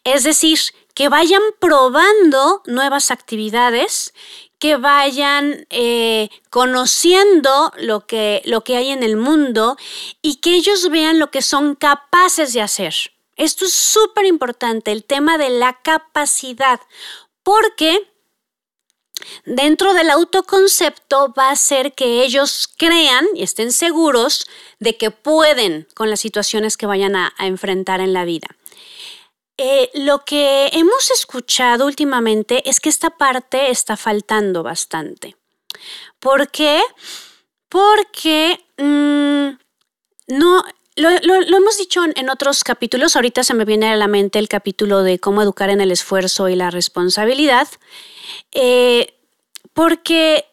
Es 0.04 0.24
decir, 0.24 0.60
que 0.94 1.10
vayan 1.10 1.42
probando 1.60 2.62
nuevas 2.66 3.12
actividades, 3.12 4.14
que 4.60 4.76
vayan 4.76 5.66
eh, 5.70 6.30
conociendo 6.50 7.72
lo 7.78 8.06
que, 8.06 8.42
lo 8.46 8.64
que 8.64 8.78
hay 8.78 8.90
en 8.90 9.02
el 9.02 9.18
mundo 9.18 9.78
y 10.22 10.36
que 10.36 10.54
ellos 10.54 10.90
vean 10.90 11.18
lo 11.18 11.32
que 11.32 11.42
son 11.42 11.76
capaces 11.76 12.54
de 12.54 12.62
hacer. 12.62 12.94
Esto 13.38 13.66
es 13.66 13.74
súper 13.74 14.26
importante, 14.26 14.92
el 14.92 15.04
tema 15.04 15.40
de 15.40 15.50
la 15.50 15.82
capacidad, 15.82 16.80
porque 17.42 18.11
dentro 19.46 19.94
del 19.94 20.10
autoconcepto 20.10 21.34
va 21.38 21.52
a 21.52 21.56
ser 21.56 21.94
que 21.94 22.24
ellos 22.24 22.68
crean 22.78 23.26
y 23.36 23.44
estén 23.44 23.72
seguros 23.72 24.48
de 24.80 24.98
que 24.98 25.12
pueden 25.12 25.88
con 25.94 26.10
las 26.10 26.20
situaciones 26.20 26.78
que 26.78 26.86
vayan 26.86 27.16
a, 27.16 27.34
enfrentar 27.40 28.02
en 28.02 28.14
la 28.14 28.26
vida. 28.26 28.48
Eh, 29.58 29.90
lo 29.94 30.26
que 30.26 30.70
hemos 30.74 31.12
escuchado 31.12 31.86
últimamente 31.86 32.68
es 32.70 32.80
que 32.80 32.90
esta 32.90 33.12
parte 33.12 33.70
está 33.70 33.98
faltando 33.98 34.64
bastante. 34.64 35.36
¿Por 36.20 36.50
qué? 36.50 36.82
Porque 37.70 38.64
mm, 38.78 39.50
no, 40.36 40.64
lo, 40.96 41.10
hemos 41.10 41.78
dicho 41.78 42.04
en, 42.16 42.30
otros 42.30 42.64
capítulos, 42.64 43.16
ahorita 43.16 43.44
se 43.44 43.54
me 43.54 43.66
viene 43.66 43.90
a 43.90 43.96
la 43.96 44.08
mente 44.08 44.40
el 44.40 44.50
capítulo 44.50 45.04
de 45.04 45.20
cómo 45.20 45.42
educar 45.42 45.70
en 45.70 45.82
el 45.82 45.92
esfuerzo 45.92 46.50
y 46.50 46.56
la 46.56 46.70
responsabilidad. 46.70 47.68
Eh, 48.52 49.14
porque 49.74 50.46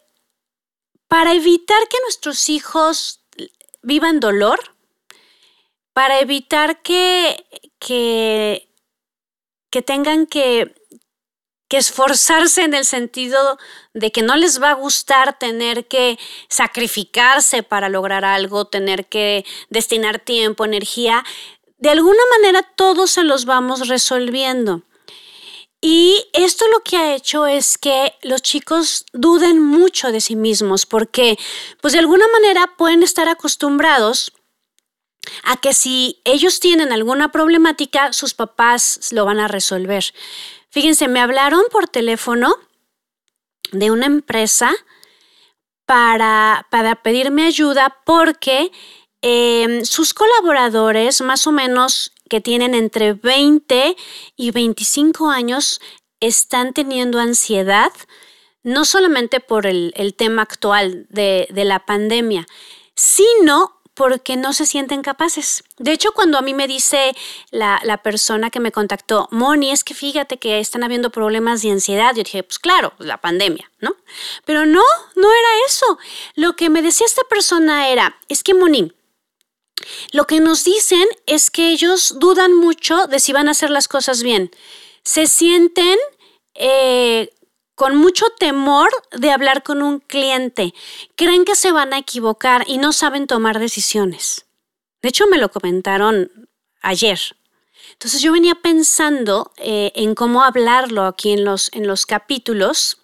para 1.08 1.34
evitar 1.34 1.78
que 1.88 1.96
nuestros 2.04 2.48
hijos 2.48 3.20
vivan 3.82 4.20
dolor, 4.20 4.60
para 5.92 6.20
evitar 6.20 6.82
que, 6.82 7.44
que, 7.78 8.68
que 9.70 9.82
tengan 9.82 10.26
que, 10.26 10.74
que 11.68 11.76
esforzarse 11.76 12.62
en 12.62 12.74
el 12.74 12.84
sentido 12.84 13.58
de 13.94 14.10
que 14.10 14.22
no 14.22 14.36
les 14.36 14.60
va 14.62 14.70
a 14.70 14.74
gustar 14.74 15.38
tener 15.38 15.86
que 15.86 16.18
sacrificarse 16.48 17.62
para 17.62 17.88
lograr 17.88 18.24
algo, 18.24 18.64
tener 18.64 19.06
que 19.06 19.44
destinar 19.68 20.18
tiempo, 20.18 20.64
energía, 20.64 21.24
de 21.78 21.90
alguna 21.90 22.22
manera 22.38 22.62
todos 22.76 23.12
se 23.12 23.22
los 23.22 23.44
vamos 23.44 23.86
resolviendo. 23.88 24.82
Y 25.80 26.26
esto 26.32 26.66
lo 26.68 26.80
que 26.80 26.96
ha 26.96 27.14
hecho 27.14 27.46
es 27.46 27.78
que 27.78 28.14
los 28.22 28.42
chicos 28.42 29.06
duden 29.12 29.62
mucho 29.62 30.10
de 30.10 30.20
sí 30.20 30.34
mismos 30.34 30.86
porque 30.86 31.38
pues 31.80 31.92
de 31.92 32.00
alguna 32.00 32.26
manera 32.32 32.74
pueden 32.76 33.04
estar 33.04 33.28
acostumbrados 33.28 34.32
a 35.44 35.56
que 35.56 35.74
si 35.74 36.20
ellos 36.24 36.58
tienen 36.58 36.92
alguna 36.92 37.30
problemática, 37.30 38.12
sus 38.12 38.34
papás 38.34 39.10
lo 39.12 39.24
van 39.24 39.38
a 39.38 39.46
resolver. 39.46 40.04
Fíjense, 40.70 41.08
me 41.08 41.20
hablaron 41.20 41.62
por 41.70 41.88
teléfono 41.88 42.54
de 43.72 43.90
una 43.90 44.06
empresa 44.06 44.72
para, 45.86 46.66
para 46.70 46.96
pedirme 46.96 47.46
ayuda 47.46 47.98
porque 48.04 48.70
em, 49.22 49.84
sus 49.84 50.12
colaboradores 50.12 51.20
más 51.22 51.46
o 51.46 51.52
menos 51.52 52.12
que 52.28 52.40
tienen 52.40 52.74
entre 52.74 53.14
20 53.14 53.96
y 54.36 54.50
25 54.50 55.30
años 55.30 55.80
están 56.20 56.72
teniendo 56.72 57.18
ansiedad, 57.18 57.92
no 58.62 58.84
solamente 58.84 59.40
por 59.40 59.66
el, 59.66 59.92
tema 60.16 60.42
actual 60.42 61.06
de, 61.08 61.48
la 61.50 61.86
pandemia, 61.86 62.46
sino 62.94 63.77
porque 63.98 64.36
no 64.36 64.52
se 64.52 64.64
sienten 64.64 65.02
capaces. 65.02 65.64
De 65.76 65.90
hecho, 65.90 66.12
cuando 66.12 66.38
a 66.38 66.40
mí 66.40 66.54
me 66.54 66.68
dice 66.68 67.16
la, 67.50 67.80
la, 67.82 68.00
persona 68.00 68.48
que 68.48 68.60
me 68.60 68.70
contactó, 68.70 69.26
Moni, 69.32 69.72
es 69.72 69.82
que 69.82 69.92
fíjate 69.92 70.36
que 70.38 70.60
están 70.60 70.84
habiendo 70.84 71.10
problemas 71.10 71.62
de 71.62 71.72
ansiedad, 71.72 72.14
yo 72.14 72.22
dije, 72.22 72.44
pues 72.44 72.60
claro, 72.60 72.92
la 72.98 73.20
pandemia, 73.20 73.68
¿no? 73.80 73.96
Pero 74.44 74.66
no, 74.66 74.84
no 75.16 75.32
era 75.32 75.66
eso. 75.66 75.98
Lo 76.36 76.54
que 76.54 76.70
me 76.70 76.80
decía 76.80 77.06
esta 77.06 77.24
persona 77.24 77.88
era, 77.88 78.16
es 78.28 78.44
que 78.44 78.54
Moni, 78.54 78.92
lo 80.12 80.28
que 80.28 80.38
nos 80.38 80.62
dicen 80.62 81.04
es 81.26 81.50
que 81.50 81.70
ellos 81.70 82.20
dudan 82.20 82.54
mucho 82.54 83.08
de 83.08 83.18
si 83.18 83.32
van 83.32 83.48
a 83.48 83.50
hacer 83.50 83.70
las 83.70 83.88
cosas 83.88 84.22
bien. 84.22 84.52
Se 85.02 85.26
sienten 85.26 85.98
eh, 86.54 87.32
con 87.78 87.94
mucho 87.94 88.26
temor 88.40 88.90
de 89.12 89.30
hablar 89.30 89.62
con 89.62 89.82
un 89.82 90.00
cliente. 90.00 90.74
Creen 91.14 91.44
que 91.44 91.54
se 91.54 91.70
van 91.70 91.94
a 91.94 91.98
equivocar 91.98 92.64
y 92.66 92.76
no 92.76 92.92
saben 92.92 93.28
tomar 93.28 93.60
decisiones. 93.60 94.46
De 95.00 95.10
hecho, 95.10 95.28
me 95.28 95.38
lo 95.38 95.48
comentaron 95.48 96.50
ayer. 96.82 97.20
Entonces 97.92 98.20
yo 98.20 98.32
venía 98.32 98.56
pensando 98.56 99.52
eh, 99.58 99.92
en 99.94 100.16
cómo 100.16 100.42
hablarlo 100.42 101.04
aquí 101.04 101.30
en 101.30 101.44
los, 101.44 101.70
en 101.72 101.86
los 101.86 102.04
capítulos 102.04 102.98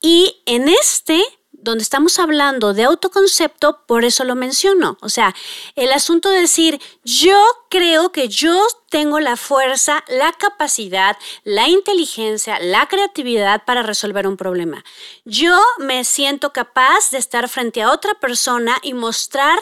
y 0.00 0.42
en 0.44 0.68
este 0.68 1.22
donde 1.62 1.82
estamos 1.82 2.18
hablando 2.18 2.74
de 2.74 2.84
autoconcepto, 2.84 3.84
por 3.86 4.04
eso 4.04 4.24
lo 4.24 4.34
menciono. 4.34 4.98
O 5.00 5.08
sea, 5.08 5.34
el 5.76 5.92
asunto 5.92 6.28
de 6.30 6.40
decir, 6.40 6.80
yo 7.04 7.42
creo 7.68 8.12
que 8.12 8.28
yo 8.28 8.66
tengo 8.88 9.20
la 9.20 9.36
fuerza, 9.36 10.04
la 10.08 10.32
capacidad, 10.32 11.16
la 11.44 11.68
inteligencia, 11.68 12.58
la 12.60 12.88
creatividad 12.88 13.64
para 13.64 13.82
resolver 13.82 14.26
un 14.26 14.36
problema. 14.36 14.84
Yo 15.24 15.60
me 15.78 16.04
siento 16.04 16.52
capaz 16.52 17.10
de 17.10 17.18
estar 17.18 17.48
frente 17.48 17.82
a 17.82 17.92
otra 17.92 18.14
persona 18.14 18.78
y 18.82 18.94
mostrar 18.94 19.58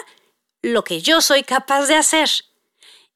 lo 0.63 0.85
que 0.85 1.01
yo 1.01 1.21
soy 1.21 1.43
capaz 1.43 1.87
de 1.87 1.97
hacer. 1.97 2.31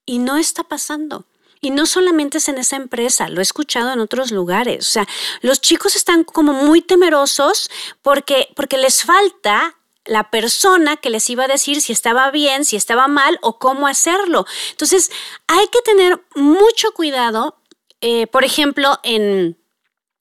Y 0.05 0.19
no 0.19 0.37
está 0.37 0.65
pasando. 0.65 1.25
Y 1.65 1.71
no 1.71 1.87
solamente 1.87 2.39
es 2.39 2.49
en 2.49 2.59
esa 2.59 2.75
empresa, 2.75 3.29
lo 3.29 3.39
he 3.39 3.43
escuchado 3.43 3.93
en 3.93 4.01
otros 4.01 4.33
lugares. 4.33 4.89
O 4.89 4.91
sea, 4.91 5.07
los 5.43 5.61
chicos 5.61 5.95
están 5.95 6.25
como 6.25 6.53
muy 6.53 6.83
temerosos 6.83 7.71
porque, 8.03 8.49
porque 8.57 8.79
les 8.79 9.05
falta 9.05 9.77
la 10.05 10.29
persona 10.29 10.97
que 10.97 11.09
les 11.09 11.31
iba 11.31 11.45
a 11.45 11.49
decir 11.49 11.81
si 11.81 11.93
estaba 11.93 12.33
bien, 12.33 12.65
si 12.65 12.75
estaba 12.75 13.07
mal 13.07 13.39
o 13.43 13.61
cómo 13.61 13.87
hacerlo. 13.87 14.45
Entonces, 14.71 15.13
hay 15.47 15.69
que 15.69 15.81
tener 15.83 16.21
mucho 16.35 16.91
cuidado, 16.95 17.57
eh, 18.01 18.27
por 18.27 18.45
ejemplo, 18.45 18.99
en 19.05 19.57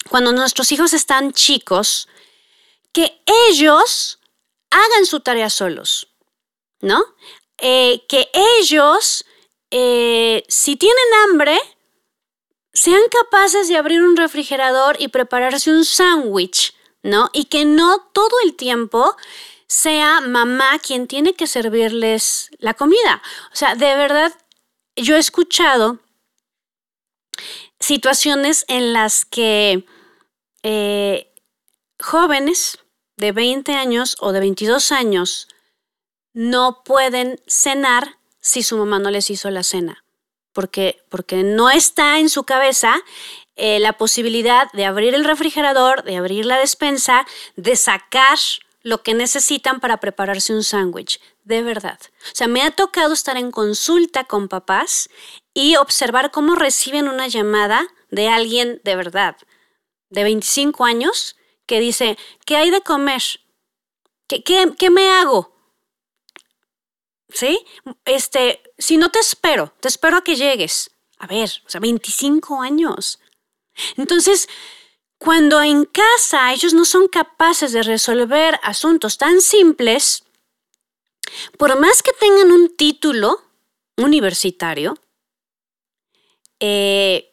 cuando 0.09 0.33
nuestros 0.33 0.71
hijos 0.71 0.93
están 0.93 1.33
chicos, 1.33 2.07
que 2.91 3.19
ellos 3.49 4.19
hagan 4.69 5.07
su 5.07 5.21
tarea 5.21 5.49
solos, 5.49 6.07
¿no? 6.81 7.03
Eh, 7.57 8.05
que 8.07 8.29
ellos 8.59 9.25
eh, 9.71 10.43
si 10.47 10.75
tienen 10.75 11.05
hambre, 11.23 11.57
sean 12.73 13.01
capaces 13.09 13.67
de 13.67 13.77
abrir 13.77 14.01
un 14.01 14.15
refrigerador 14.15 14.95
y 14.99 15.07
prepararse 15.07 15.71
un 15.71 15.85
sándwich, 15.85 16.75
¿no? 17.03 17.29
Y 17.33 17.45
que 17.45 17.65
no 17.65 18.09
todo 18.13 18.35
el 18.43 18.55
tiempo 18.55 19.15
sea 19.67 20.21
mamá 20.21 20.79
quien 20.79 21.07
tiene 21.07 21.33
que 21.33 21.47
servirles 21.47 22.49
la 22.59 22.73
comida. 22.73 23.21
O 23.53 23.55
sea, 23.55 23.75
de 23.75 23.95
verdad, 23.95 24.33
yo 24.95 25.15
he 25.15 25.19
escuchado 25.19 25.99
situaciones 27.79 28.65
en 28.67 28.93
las 28.93 29.25
que 29.25 29.85
eh, 30.63 31.33
jóvenes 31.99 32.79
de 33.17 33.31
20 33.31 33.73
años 33.73 34.17
o 34.19 34.31
de 34.31 34.39
22 34.41 34.91
años 34.91 35.47
no 36.33 36.83
pueden 36.83 37.41
cenar 37.47 38.17
si 38.41 38.63
su 38.63 38.77
mamá 38.77 38.99
no 38.99 39.11
les 39.11 39.29
hizo 39.29 39.49
la 39.49 39.63
cena, 39.63 40.03
porque, 40.53 41.03
porque 41.09 41.43
no 41.43 41.69
está 41.69 42.19
en 42.19 42.29
su 42.29 42.43
cabeza 42.43 42.95
eh, 43.55 43.79
la 43.79 43.93
posibilidad 43.93 44.71
de 44.73 44.85
abrir 44.85 45.13
el 45.13 45.23
refrigerador, 45.23 46.03
de 46.03 46.17
abrir 46.17 46.45
la 46.45 46.57
despensa, 46.57 47.25
de 47.55 47.75
sacar 47.75 48.37
lo 48.83 49.03
que 49.03 49.13
necesitan 49.13 49.79
para 49.79 49.97
prepararse 49.97 50.53
un 50.53 50.63
sándwich, 50.63 51.21
de 51.43 51.61
verdad. 51.61 51.99
O 52.31 52.35
sea, 52.35 52.47
me 52.47 52.63
ha 52.63 52.71
tocado 52.71 53.13
estar 53.13 53.37
en 53.37 53.51
consulta 53.51 54.23
con 54.23 54.47
papás 54.47 55.09
y 55.53 55.75
observar 55.75 56.31
cómo 56.31 56.55
reciben 56.55 57.07
una 57.07 57.27
llamada 57.27 57.87
de 58.09 58.27
alguien 58.29 58.81
de 58.83 58.95
verdad, 58.95 59.37
de 60.09 60.23
25 60.23 60.83
años, 60.85 61.35
que 61.67 61.79
dice, 61.79 62.17
¿qué 62.45 62.57
hay 62.57 62.71
de 62.71 62.81
comer? 62.81 63.21
¿Qué, 64.27 64.43
qué, 64.43 64.73
qué 64.77 64.89
me 64.89 65.09
hago? 65.09 65.55
¿Sí? 67.33 67.59
Este, 68.05 68.61
si 68.77 68.97
no 68.97 69.09
te 69.09 69.19
espero, 69.19 69.73
te 69.79 69.87
espero 69.87 70.17
a 70.17 70.23
que 70.23 70.35
llegues. 70.35 70.91
A 71.17 71.27
ver, 71.27 71.49
o 71.65 71.69
sea, 71.69 71.79
25 71.79 72.61
años. 72.61 73.19
Entonces, 73.97 74.49
cuando 75.17 75.61
en 75.61 75.85
casa 75.85 76.51
ellos 76.51 76.73
no 76.73 76.83
son 76.83 77.07
capaces 77.07 77.73
de 77.73 77.83
resolver 77.83 78.59
asuntos 78.63 79.17
tan 79.17 79.41
simples, 79.41 80.23
por 81.57 81.79
más 81.79 82.01
que 82.01 82.11
tengan 82.13 82.51
un 82.51 82.75
título 82.75 83.39
universitario, 83.97 84.97
eh, 86.59 87.30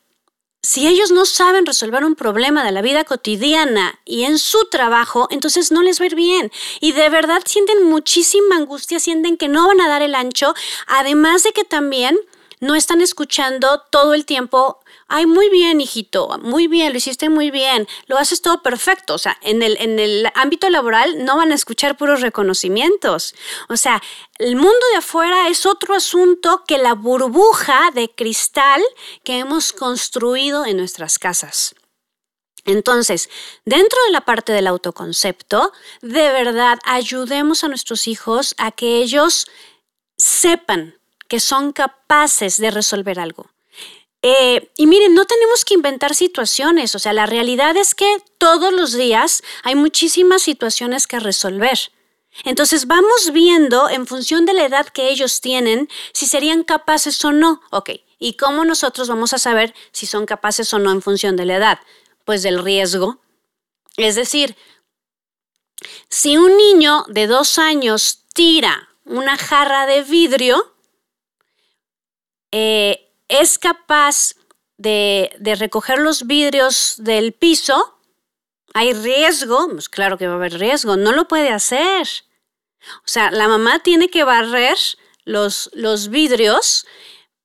si 0.63 0.89
ellos 0.89 1.11
no 1.13 1.25
saben 1.25 1.67
resolver 1.67 2.05
un 2.05 2.17
problema 2.17 2.65
de 2.65 2.73
la 2.73 2.83
vida 2.83 3.05
cotidiana 3.05 3.99
y 4.05 4.25
en 4.25 4.39
su 4.39 4.69
trabajo, 4.71 5.29
entonces 5.31 5.71
no 5.71 5.83
les 5.83 6.01
va 6.01 6.05
a 6.05 6.07
ir 6.07 6.15
bien. 6.17 6.51
Y 6.81 6.93
de 6.93 7.09
verdad 7.09 7.43
sienten 7.45 7.85
muchísima 7.85 8.57
angustia, 8.57 8.99
sienten 8.99 9.37
que 9.37 9.49
no 9.49 9.69
van 9.69 9.81
a 9.81 9.89
dar 9.89 10.03
el 10.03 10.15
ancho, 10.15 10.55
además 10.87 11.45
de 11.45 11.53
que 11.53 11.65
también 11.65 12.19
no 12.61 12.75
están 12.75 13.01
escuchando 13.01 13.83
todo 13.91 14.15
el 14.15 14.27
tiempo 14.27 14.81
ay, 15.09 15.27
muy 15.27 15.49
bien, 15.49 15.81
hijito, 15.81 16.39
muy 16.43 16.67
bien, 16.67 16.93
lo 16.93 16.99
hiciste 16.99 17.31
muy 17.31 17.51
bien, 17.51 17.89
lo 18.07 18.19
haces 18.19 18.43
todo 18.43 18.63
perfecto. 18.63 19.15
O 19.15 19.19
sea, 19.19 19.39
en 19.43 19.63
el, 19.63 19.77
en 19.81 19.99
el 19.99 20.31
ámbito 20.35 20.69
laboral 20.69 21.25
no 21.25 21.37
van 21.39 21.51
a 21.51 21.55
escuchar 21.55 21.97
puros 21.97 22.21
reconocimientos. 22.21 23.35
O 23.69 23.77
sea, 23.77 24.03
el 24.39 24.57
mundo 24.57 24.79
de 24.93 24.99
afuera 24.99 25.49
es 25.49 25.67
otro 25.67 25.95
asunto 25.95 26.65
que 26.67 26.79
la 26.79 26.93
burbuja 26.95 27.91
de 27.95 28.11
cristal 28.11 28.83
que 29.25 29.39
hemos 29.39 29.73
construido 29.73 30.67
en 30.67 30.77
nuestras 30.77 31.19
casas. 31.19 31.75
Entonces, 32.65 33.31
dentro 33.65 33.99
de 34.07 34.13
la 34.13 34.27
parte 34.27 34.53
del 34.53 34.67
autoconcepto, 34.67 35.73
de 36.03 36.31
verdad 36.33 36.79
ayudemos 36.85 37.65
a 37.65 37.69
nuestros 37.69 38.07
hijos 38.07 38.55
a 38.59 38.73
que 38.73 38.99
ellos 38.99 39.47
sepan 40.19 40.99
que 41.29 41.41
son 41.41 41.73
capaces 41.73 42.59
de 42.59 42.71
resolver 42.71 43.21
algo. 43.21 43.51
Eh, 44.23 44.71
y 44.77 44.87
miren, 44.87 45.15
no 45.15 45.25
tenemos 45.27 45.65
que 45.65 45.75
inventar 45.75 46.15
situaciones, 46.15 46.95
o 46.95 46.99
sea, 46.99 47.13
la 47.13 47.27
realidad 47.27 47.77
es 47.77 47.95
que 47.95 48.17
todos 48.39 48.73
los 48.73 48.93
días 48.93 49.43
hay 49.63 49.77
muchísimas 49.77 50.43
situaciones 50.43 51.07
que 51.07 51.21
resolver. 51.21 51.79
Entonces 52.45 52.87
vamos 52.87 53.33
viendo 53.33 53.89
en 53.89 54.07
función 54.07 54.45
de 54.45 54.55
la 54.55 54.65
edad 54.65 54.89
que 54.89 55.09
ellos 55.09 55.41
tienen 55.41 55.89
si 56.13 56.27
serían 56.27 56.63
capaces 56.63 57.25
o 57.25 57.33
no. 57.33 57.61
Ok, 57.71 57.91
¿y 58.19 58.35
cómo 58.35 58.65
nosotros 58.65 59.09
vamos 59.09 59.33
a 59.33 59.39
saber 59.39 59.75
si 59.93 60.07
son 60.07 60.27
capaces 60.27 60.73
o 60.75 60.79
no 60.79 60.93
en 60.93 61.03
función 61.03 61.37
de 61.37 61.47
la 61.47 61.57
edad? 61.57 61.81
Pues 62.25 62.43
del 62.43 62.63
riesgo. 62.63 63.21
Es 63.97 64.15
decir, 64.15 64.57
si 66.09 66.37
un 66.37 66.57
niño 66.57 67.05
de 67.09 67.27
dos 67.27 67.59
años 67.59 68.25
tira 68.35 68.89
una 69.05 69.37
jarra 69.37 69.87
de 69.87 70.03
vidrio, 70.03 70.75
eh, 72.53 73.08
es 73.29 73.59
capaz 73.59 74.35
de, 74.79 75.31
recoger 75.59 75.99
los 75.99 76.27
vidrios 76.27 76.95
del 76.99 77.33
piso, 77.33 77.99
hay 78.75 78.93
riesgo, 78.93 79.69
pues 79.71 79.89
claro 79.89 80.19
que 80.19 80.27
va 80.27 80.35
a 80.35 80.37
haber 80.37 80.59
riesgo, 80.59 80.97
no 80.97 81.13
lo 81.13 81.29
puede 81.29 81.51
hacer. 81.51 82.07
O 82.99 83.09
sea, 83.09 83.31
la 83.31 83.49
mamá 83.49 83.81
tiene 83.81 84.09
que 84.09 84.25
barrer 84.25 84.79
los, 85.25 85.71
vidrios 86.11 86.87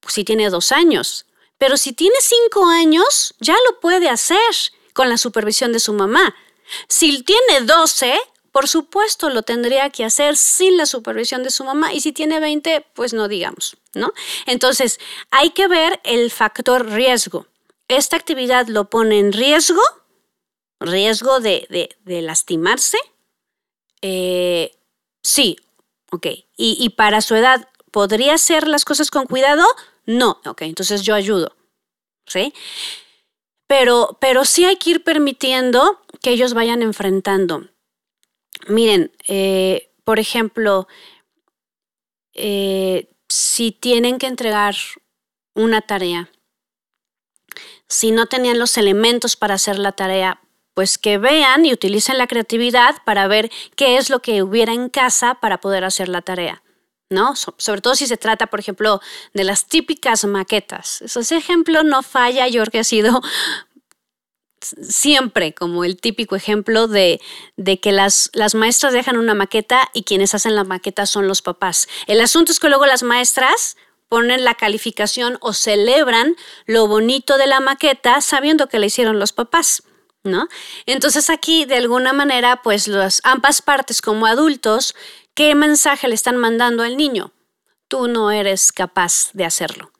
si 0.07 0.23
tiene 0.23 0.49
dos 0.49 0.71
años, 0.71 1.25
pero 1.57 1.77
si 1.77 1.93
tiene 1.93 2.15
cinco 2.21 2.65
años, 2.67 3.35
ya 3.39 3.55
lo 3.69 3.79
puede 3.79 4.09
hacer 4.09 4.37
con 4.93 5.09
la 5.09 5.17
supervisión 5.17 5.73
de 5.73 5.79
su 5.79 5.93
mamá. 5.93 6.35
Si 6.87 7.23
tiene 7.23 7.61
doce, 7.65 8.17
por 8.51 8.67
supuesto 8.67 9.29
lo 9.29 9.41
tendría 9.43 9.89
que 9.89 10.05
hacer 10.05 10.37
sin 10.37 10.77
la 10.77 10.85
supervisión 10.85 11.43
de 11.43 11.49
su 11.49 11.63
mamá 11.63 11.93
y 11.93 12.01
si 12.01 12.11
tiene 12.11 12.39
20, 12.39 12.85
pues 12.93 13.13
no 13.13 13.27
digamos, 13.27 13.77
¿no? 13.93 14.13
Entonces, 14.45 14.99
hay 15.31 15.51
que 15.51 15.67
ver 15.67 15.99
el 16.03 16.31
factor 16.31 16.87
riesgo. 16.89 17.47
¿Esta 17.87 18.17
actividad 18.17 18.67
lo 18.67 18.89
pone 18.89 19.19
en 19.19 19.33
riesgo? 19.33 19.81
¿Riesgo 20.79 21.39
de, 21.39 21.89
lastimarse? 22.05 22.97
Eh, 24.01 24.75
sí, 25.21 25.57
ok. 26.11 26.27
¿Y, 26.57 26.77
¿Y 26.79 26.89
para 26.89 27.21
su 27.21 27.35
edad 27.35 27.69
podría 27.91 28.33
hacer 28.33 28.67
las 28.67 28.85
cosas 28.85 29.11
con 29.11 29.27
cuidado? 29.27 29.65
No, 30.05 30.41
ok, 30.45 30.63
entonces 30.63 31.03
yo 31.03 31.15
ayudo, 31.15 31.55
¿sí? 32.25 32.53
Pero, 33.67 34.17
pero 34.19 34.45
sí 34.45 34.65
hay 34.65 34.75
que 34.75 34.91
ir 34.91 35.03
permitiendo 35.03 36.01
que 36.21 36.31
ellos 36.31 36.53
vayan 36.53 36.81
enfrentando. 36.81 37.69
Miren, 38.67 39.11
eh, 39.27 39.91
por 40.03 40.19
ejemplo, 40.19 40.87
eh, 42.33 43.09
si 43.29 43.71
tienen 43.71 44.17
que 44.17 44.27
entregar 44.27 44.75
una 45.55 45.81
tarea, 45.81 46.29
si 47.87 48.11
no 48.11 48.25
tenían 48.25 48.59
los 48.59 48.77
elementos 48.77 49.35
para 49.35 49.55
hacer 49.55 49.77
la 49.77 49.91
tarea, 49.91 50.41
pues 50.73 50.97
que 50.97 51.17
vean 51.17 51.65
y 51.65 51.73
utilicen 51.73 52.17
la 52.17 52.27
creatividad 52.27 52.95
para 53.05 53.27
ver 53.27 53.51
qué 53.75 53.97
es 53.97 54.09
lo 54.09 54.21
que 54.21 54.41
hubiera 54.41 54.73
en 54.73 54.89
casa 54.89 55.35
para 55.35 55.59
poder 55.59 55.83
hacer 55.83 56.09
la 56.09 56.21
tarea. 56.21 56.63
¿no? 57.09 57.35
sobre 57.35 57.81
todo 57.81 57.95
si 57.95 58.07
se 58.07 58.17
trata, 58.17 58.47
por 58.47 58.59
ejemplo, 58.59 58.99
de 59.35 59.43
las 59.43 59.67
típicas 59.67 60.25
maquetas. 60.25 61.01
Ese 61.03 61.37
ejemplo 61.37 61.83
no 61.83 62.01
falla, 62.01 62.47
yo 62.47 62.63
que 62.65 62.79
ha 62.79 62.83
sido 62.83 63.21
siempre 64.63 65.53
como 65.53 65.83
el 65.83 65.97
típico 65.97 66.35
ejemplo 66.35 66.87
de, 66.87 67.21
que 67.81 67.91
las, 67.91 68.29
las, 68.33 68.55
maestras 68.55 68.93
dejan 68.93 69.17
una 69.17 69.33
maqueta 69.33 69.89
y 69.93 70.03
quienes 70.03 70.33
hacen 70.35 70.55
la 70.55 70.63
maqueta 70.63 71.05
son 71.05 71.27
los 71.27 71.41
papás. 71.41 71.87
El 72.07 72.21
asunto 72.21 72.51
es 72.51 72.59
que 72.59 72.69
luego 72.69 72.85
las 72.85 73.03
maestras 73.03 73.77
ponen 74.09 74.43
la 74.43 74.55
calificación 74.55 75.37
o 75.41 75.53
celebran 75.53 76.35
lo 76.65 76.87
bonito 76.87 77.37
de 77.37 77.47
la 77.47 77.59
maqueta 77.59 78.21
sabiendo 78.21 78.67
que 78.67 78.79
la 78.79 78.85
hicieron 78.85 79.19
los 79.19 79.33
papás. 79.33 79.83
¿no? 80.23 80.47
Entonces 80.85 81.29
aquí, 81.29 81.65
de 81.65 81.75
alguna 81.75 82.13
manera, 82.13 82.61
pues 82.61 82.87
las 82.87 83.21
ambas 83.23 83.61
partes 83.61 84.01
como 84.01 84.25
adultos, 84.25 84.95
¿qué 85.33 85.55
mensaje 85.55 86.07
le 86.07 86.15
están 86.15 86.37
mandando 86.37 86.83
al 86.83 86.97
niño? 86.97 87.33
Tú 87.87 88.07
no 88.07 88.31
eres 88.31 88.71
capaz 88.71 89.29
de 89.33 89.45
hacerlo. 89.45 89.92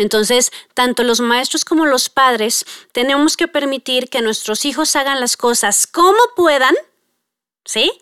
Entonces, 0.00 0.50
tanto 0.72 1.02
los 1.02 1.20
maestros 1.20 1.66
como 1.66 1.84
los 1.84 2.08
padres 2.08 2.64
tenemos 2.92 3.36
que 3.36 3.48
permitir 3.48 4.08
que 4.08 4.22
nuestros 4.22 4.64
hijos 4.64 4.96
hagan 4.96 5.20
las 5.20 5.36
cosas 5.36 5.86
como 5.86 6.16
puedan, 6.34 6.74
¿sí? 7.66 7.92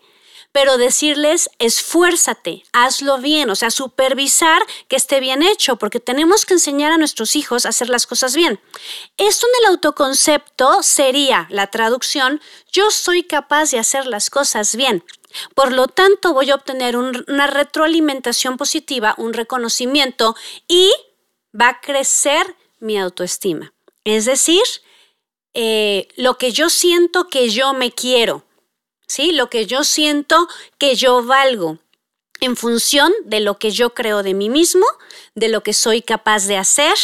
pero 0.53 0.77
decirles 0.77 1.49
esfuérzate, 1.59 2.63
hazlo 2.71 3.17
bien, 3.17 3.49
o 3.49 3.55
sea, 3.55 3.69
supervisar 3.69 4.61
que 4.87 4.95
esté 4.95 5.19
bien 5.19 5.43
hecho, 5.43 5.75
porque 5.75 5.99
tenemos 5.99 6.45
que 6.45 6.53
enseñar 6.53 6.93
a 6.93 6.97
nuestros 6.97 7.35
hijos 7.35 7.65
a 7.65 7.69
hacer 7.69 7.89
las 7.89 8.07
cosas 8.07 8.33
bien. 8.33 8.61
Esto 9.17 9.45
en 9.47 9.65
el 9.65 9.71
autoconcepto 9.73 10.81
sería 10.81 11.47
la 11.49 11.67
traducción, 11.67 12.39
yo 12.71 12.91
soy 12.91 13.23
capaz 13.23 13.71
de 13.71 13.79
hacer 13.79 14.07
las 14.07 14.29
cosas 14.29 14.73
bien. 14.77 15.03
Por 15.53 15.73
lo 15.73 15.89
tanto, 15.89 16.33
voy 16.33 16.49
a 16.49 16.55
obtener 16.55 16.95
una 16.95 17.45
retroalimentación 17.45 18.55
positiva, 18.55 19.15
un 19.17 19.33
reconocimiento 19.33 20.35
y 20.67 20.91
va 21.53 21.69
a 21.69 21.81
crecer 21.81 22.55
mi 22.79 22.97
autoestima. 22.97 23.73
Es 24.03 24.25
decir, 24.25 24.63
eh, 25.53 26.07
lo 26.15 26.37
que 26.37 26.51
yo 26.51 26.69
siento 26.69 27.27
que 27.27 27.49
yo 27.49 27.73
me 27.73 27.91
quiero, 27.91 28.45
¿sí? 29.07 29.31
Lo 29.31 29.49
que 29.49 29.65
yo 29.65 29.83
siento 29.83 30.47
que 30.77 30.95
yo 30.95 31.23
valgo 31.23 31.79
en 32.41 32.55
función 32.55 33.11
de 33.25 33.41
lo 33.41 33.57
que 33.59 33.71
yo 33.71 33.93
creo 33.93 34.23
de 34.23 34.33
mí 34.33 34.49
mismo, 34.49 34.85
de 35.35 35.49
lo 35.49 35.61
que 35.61 35.73
soy 35.73 36.01
capaz 36.01 36.45
de 36.45 36.57
hacer 36.57 36.95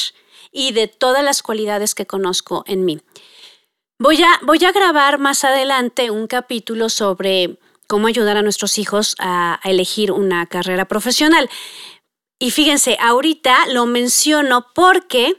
y 0.51 0.71
de 0.71 0.87
todas 0.87 1.23
las 1.23 1.41
cualidades 1.41 1.95
que 1.95 2.05
conozco 2.05 2.63
en 2.67 2.85
mí. 2.85 3.01
Voy 3.99 4.21
a, 4.23 4.39
voy 4.43 4.63
a 4.63 4.71
grabar 4.71 5.19
más 5.19 5.43
adelante 5.43 6.11
un 6.11 6.27
capítulo 6.27 6.89
sobre 6.89 7.57
cómo 7.87 8.07
ayudar 8.07 8.37
a 8.37 8.41
nuestros 8.41 8.77
hijos 8.77 9.15
a 9.19 9.59
elegir 9.63 10.11
una 10.11 10.45
carrera 10.47 10.85
profesional. 10.85 11.49
Y 12.39 12.51
fíjense, 12.51 12.97
ahorita 12.99 13.67
lo 13.67 13.85
menciono 13.85 14.67
porque 14.73 15.37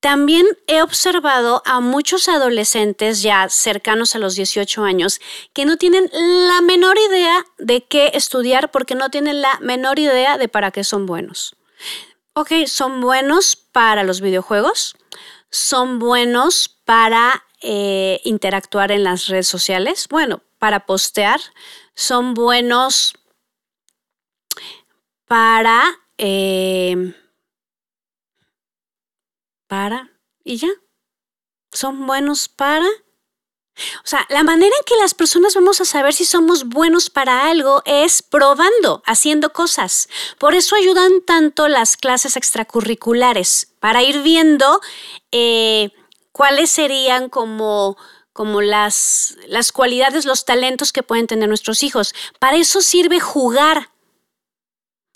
también 0.00 0.46
he 0.66 0.82
observado 0.82 1.62
a 1.64 1.80
muchos 1.80 2.28
adolescentes 2.28 3.22
ya 3.22 3.48
cercanos 3.48 4.14
a 4.14 4.18
los 4.18 4.34
18 4.34 4.84
años 4.84 5.20
que 5.52 5.64
no 5.64 5.78
tienen 5.78 6.08
la 6.12 6.60
menor 6.60 6.96
idea 6.98 7.44
de 7.58 7.84
qué 7.84 8.12
estudiar 8.14 8.70
porque 8.70 8.94
no 8.94 9.10
tienen 9.10 9.40
la 9.40 9.58
menor 9.60 9.98
idea 9.98 10.38
de 10.38 10.48
para 10.48 10.70
qué 10.70 10.84
son 10.84 11.06
buenos. 11.06 11.56
Ok, 12.34 12.52
son 12.66 13.00
buenos 13.00 13.56
para 13.56 14.04
los 14.04 14.20
videojuegos, 14.20 14.94
son 15.50 15.98
buenos 15.98 16.68
para 16.84 17.44
eh, 17.62 18.20
interactuar 18.24 18.92
en 18.92 19.04
las 19.04 19.26
redes 19.28 19.48
sociales, 19.48 20.06
bueno, 20.10 20.42
para 20.58 20.86
postear, 20.86 21.40
son 21.94 22.34
buenos 22.34 23.14
para... 25.24 25.82
Eh, 26.18 27.14
para 29.66 30.10
y 30.44 30.56
ya. 30.56 30.68
Son 31.72 32.06
buenos 32.06 32.48
para... 32.48 32.86
O 34.02 34.06
sea, 34.06 34.24
la 34.30 34.42
manera 34.42 34.74
en 34.74 34.84
que 34.86 34.96
las 34.96 35.12
personas 35.12 35.54
vamos 35.54 35.82
a 35.82 35.84
saber 35.84 36.14
si 36.14 36.24
somos 36.24 36.64
buenos 36.66 37.10
para 37.10 37.50
algo 37.50 37.82
es 37.84 38.22
probando, 38.22 39.02
haciendo 39.04 39.52
cosas. 39.52 40.08
Por 40.38 40.54
eso 40.54 40.76
ayudan 40.76 41.20
tanto 41.26 41.68
las 41.68 41.98
clases 41.98 42.36
extracurriculares, 42.36 43.74
para 43.78 44.02
ir 44.02 44.22
viendo 44.22 44.80
eh, 45.30 45.90
cuáles 46.32 46.70
serían 46.70 47.28
como 47.28 47.98
como 48.32 48.60
las, 48.60 49.34
las 49.48 49.72
cualidades, 49.72 50.26
los 50.26 50.44
talentos 50.44 50.92
que 50.92 51.02
pueden 51.02 51.26
tener 51.26 51.48
nuestros 51.48 51.82
hijos. 51.82 52.14
Para 52.38 52.58
eso 52.58 52.82
sirve 52.82 53.18
jugar, 53.18 53.88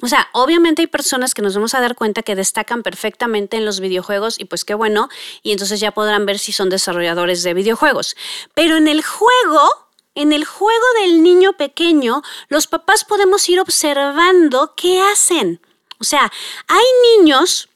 o 0.03 0.09
sea, 0.09 0.29
obviamente 0.33 0.83
hay 0.83 0.87
personas 0.87 1.35
que 1.35 1.43
nos 1.43 1.55
vamos 1.55 1.75
a 1.75 1.81
dar 1.81 1.95
cuenta 1.95 2.23
que 2.23 2.35
destacan 2.35 2.83
perfectamente 2.83 3.57
en 3.59 3.65
los 3.65 3.81
videojuegos 3.81 4.39
y 4.39 4.47
pues 4.47 4.65
qué 4.65 4.75
bueno, 4.75 5.09
y 5.43 5.53
entonces 5.53 5.81
ya 5.81 5.93
podrán 5.93 6.27
ver 6.27 6.39
si 6.39 6.53
son 6.53 6.71
desarrolladores 6.71 7.43
de 7.43 7.55
videojuegos. 7.55 8.17
Pero 8.55 8.77
en 8.77 8.89
el 8.89 9.03
juego, 9.03 9.89
en 10.15 10.33
el 10.33 10.45
juego 10.45 10.87
del 11.01 11.23
niño 11.23 11.53
pequeño, 11.55 12.23
los 12.49 12.67
papás 12.67 13.05
podemos 13.05 13.47
ir 13.49 13.61
observando 13.61 14.75
qué 14.75 15.03
hacen. 15.03 15.61
O 16.01 16.05
sea, 16.05 16.33
hay 16.67 16.85
niños 17.19 17.69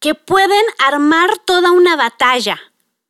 que 0.00 0.14
pueden 0.14 0.64
armar 0.78 1.38
toda 1.38 1.70
una 1.70 1.94
batalla, 1.94 2.60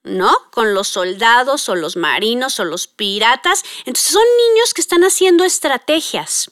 ¿no? 0.03 0.37
Con 0.53 0.75
los 0.75 0.89
soldados 0.89 1.69
o 1.71 1.75
los 1.75 1.97
marinos 1.97 2.61
o 2.61 2.65
los 2.65 2.87
piratas. 2.87 3.63
Entonces 3.87 4.13
son 4.13 4.23
niños 4.49 4.75
que 4.75 4.83
están 4.83 5.03
haciendo 5.03 5.45
estrategias. 5.45 6.51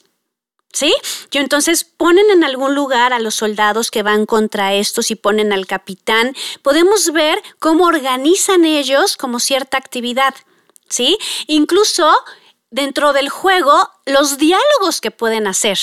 ¿Sí? 0.75 0.93
Y 1.31 1.37
entonces 1.37 1.85
ponen 1.85 2.29
en 2.31 2.43
algún 2.43 2.75
lugar 2.75 3.13
a 3.13 3.19
los 3.19 3.35
soldados 3.35 3.91
que 3.91 4.03
van 4.03 4.25
contra 4.25 4.73
estos 4.73 5.09
y 5.09 5.15
ponen 5.15 5.53
al 5.53 5.67
capitán. 5.67 6.35
Podemos 6.63 7.13
ver 7.13 7.41
cómo 7.59 7.85
organizan 7.85 8.65
ellos 8.65 9.15
como 9.15 9.39
cierta 9.39 9.77
actividad. 9.77 10.35
¿Sí? 10.89 11.17
Incluso 11.47 12.13
dentro 12.71 13.13
del 13.13 13.29
juego, 13.29 13.89
los 14.05 14.37
diálogos 14.37 14.99
que 14.99 15.11
pueden 15.11 15.47
hacer. 15.47 15.79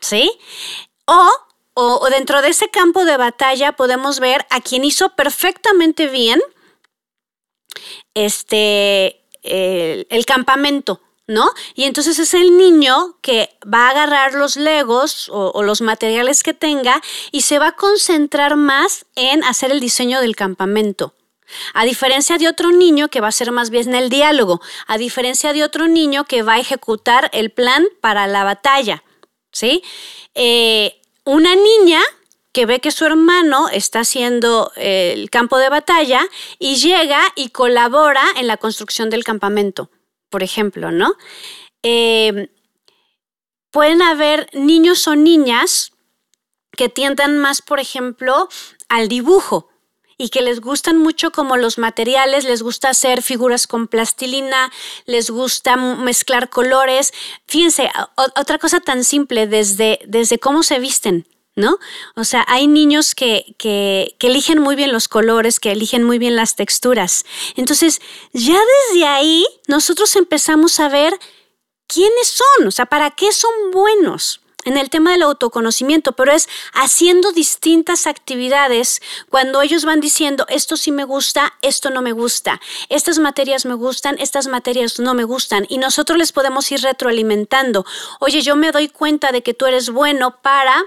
¿Sí? 0.00 0.32
O, 1.04 1.30
o, 1.74 2.08
dentro 2.08 2.40
de 2.40 2.48
ese 2.48 2.70
campo 2.70 3.04
de 3.04 3.18
batalla 3.18 3.72
podemos 3.72 4.20
ver 4.20 4.46
a 4.48 4.62
quien 4.62 4.84
hizo 4.84 5.10
perfectamente 5.10 6.06
bien 6.06 6.40
este, 8.14 9.20
el 9.42 10.24
campamento. 10.24 11.02
¿No? 11.26 11.50
Y 11.74 11.84
entonces 11.84 12.18
es 12.18 12.34
el 12.34 12.56
niño 12.56 13.16
que 13.22 13.56
va 13.72 13.86
a 13.86 13.90
agarrar 13.90 14.34
los 14.34 14.56
legos 14.56 15.30
o, 15.32 15.62
los 15.62 15.80
materiales 15.80 16.42
que 16.42 16.54
tenga 16.54 17.00
y 17.32 17.42
se 17.42 17.58
va 17.58 17.68
a 17.68 17.76
concentrar 17.76 18.56
más 18.56 19.06
en 19.14 19.42
hacer 19.44 19.70
el 19.70 19.80
diseño 19.80 20.20
del 20.20 20.36
campamento. 20.36 21.14
A 21.72 21.84
diferencia 21.84 22.38
de 22.38 22.48
otro 22.48 22.72
niño 22.72 23.08
que 23.08 23.20
va 23.20 23.28
a 23.28 23.32
ser 23.32 23.52
más 23.52 23.70
bien 23.70 23.94
el 23.94 24.10
diálogo, 24.10 24.60
a 24.86 24.98
diferencia 24.98 25.52
de 25.52 25.62
otro 25.62 25.88
niño 25.88 26.24
que 26.24 26.42
va 26.42 26.54
a 26.54 26.60
ejecutar 26.60 27.30
el 27.32 27.50
plan 27.50 27.86
para 28.00 28.26
la 28.26 28.44
batalla, 28.44 29.04
¿sí? 29.52 29.82
Eh, 30.34 31.00
una 31.24 31.54
niña 31.54 32.00
que 32.52 32.66
ve 32.66 32.80
que 32.80 32.90
su 32.90 33.04
hermano 33.04 33.68
está 33.68 34.00
haciendo 34.00 34.72
el 34.76 35.28
campo 35.30 35.58
de 35.58 35.68
batalla 35.68 36.26
y 36.58 36.76
llega 36.76 37.20
y 37.34 37.50
colabora 37.50 38.22
en 38.36 38.46
la 38.46 38.56
construcción 38.56 39.10
del 39.10 39.24
campamento 39.24 39.90
por 40.34 40.42
ejemplo, 40.42 40.90
¿no? 40.90 41.14
Eh, 41.84 42.50
pueden 43.70 44.02
haber 44.02 44.48
niños 44.52 45.06
o 45.06 45.14
niñas 45.14 45.92
que 46.76 46.88
tiendan 46.88 47.38
más, 47.38 47.62
por 47.62 47.78
ejemplo, 47.78 48.48
al 48.88 49.06
dibujo 49.06 49.68
y 50.18 50.30
que 50.30 50.42
les 50.42 50.60
gustan 50.60 50.98
mucho 50.98 51.30
como 51.30 51.56
los 51.56 51.78
materiales, 51.78 52.42
les 52.42 52.62
gusta 52.62 52.88
hacer 52.88 53.22
figuras 53.22 53.68
con 53.68 53.86
plastilina, 53.86 54.72
les 55.06 55.30
gusta 55.30 55.76
mezclar 55.76 56.50
colores. 56.50 57.12
Fíjense, 57.46 57.88
otra 58.16 58.58
cosa 58.58 58.80
tan 58.80 59.04
simple 59.04 59.46
desde, 59.46 60.00
desde 60.04 60.40
cómo 60.40 60.64
se 60.64 60.80
visten. 60.80 61.28
¿No? 61.56 61.78
O 62.16 62.24
sea, 62.24 62.44
hay 62.48 62.66
niños 62.66 63.14
que, 63.14 63.54
que, 63.58 64.16
eligen 64.20 64.58
muy 64.58 64.74
bien 64.74 64.92
los 64.92 65.08
colores, 65.08 65.60
que 65.60 65.72
eligen 65.72 66.02
muy 66.02 66.18
bien 66.18 66.36
las 66.36 66.56
texturas. 66.56 67.24
Entonces, 67.56 68.00
ya 68.32 68.58
desde 68.90 69.06
ahí 69.06 69.46
nosotros 69.68 70.16
empezamos 70.16 70.80
a 70.80 70.88
ver 70.88 71.18
quiénes 71.86 72.28
son, 72.28 72.68
o 72.68 72.70
sea, 72.70 72.86
para 72.86 73.10
qué 73.10 73.32
son 73.32 73.52
buenos 73.72 74.40
en 74.64 74.78
el 74.78 74.90
tema 74.90 75.12
del 75.12 75.22
autoconocimiento, 75.22 76.12
pero 76.12 76.32
es 76.32 76.48
haciendo 76.72 77.32
distintas 77.32 78.06
actividades 78.06 79.02
cuando 79.28 79.60
ellos 79.62 79.84
van 79.84 80.00
diciendo, 80.00 80.46
esto 80.48 80.76
sí 80.76 80.90
me 80.90 81.04
gusta, 81.04 81.52
esto 81.62 81.90
no 81.90 82.02
me 82.02 82.12
gusta, 82.12 82.60
estas 82.88 83.18
materias 83.18 83.66
me 83.66 83.74
gustan, 83.74 84.16
estas 84.18 84.46
materias 84.46 84.98
no 84.98 85.14
me 85.14 85.24
gustan, 85.24 85.66
y 85.68 85.78
nosotros 85.78 86.18
les 86.18 86.32
podemos 86.32 86.70
ir 86.72 86.80
retroalimentando. 86.80 87.84
Oye, 88.20 88.40
yo 88.40 88.56
me 88.56 88.72
doy 88.72 88.88
cuenta 88.88 89.32
de 89.32 89.42
que 89.42 89.54
tú 89.54 89.66
eres 89.66 89.90
bueno 89.90 90.40
para 90.40 90.82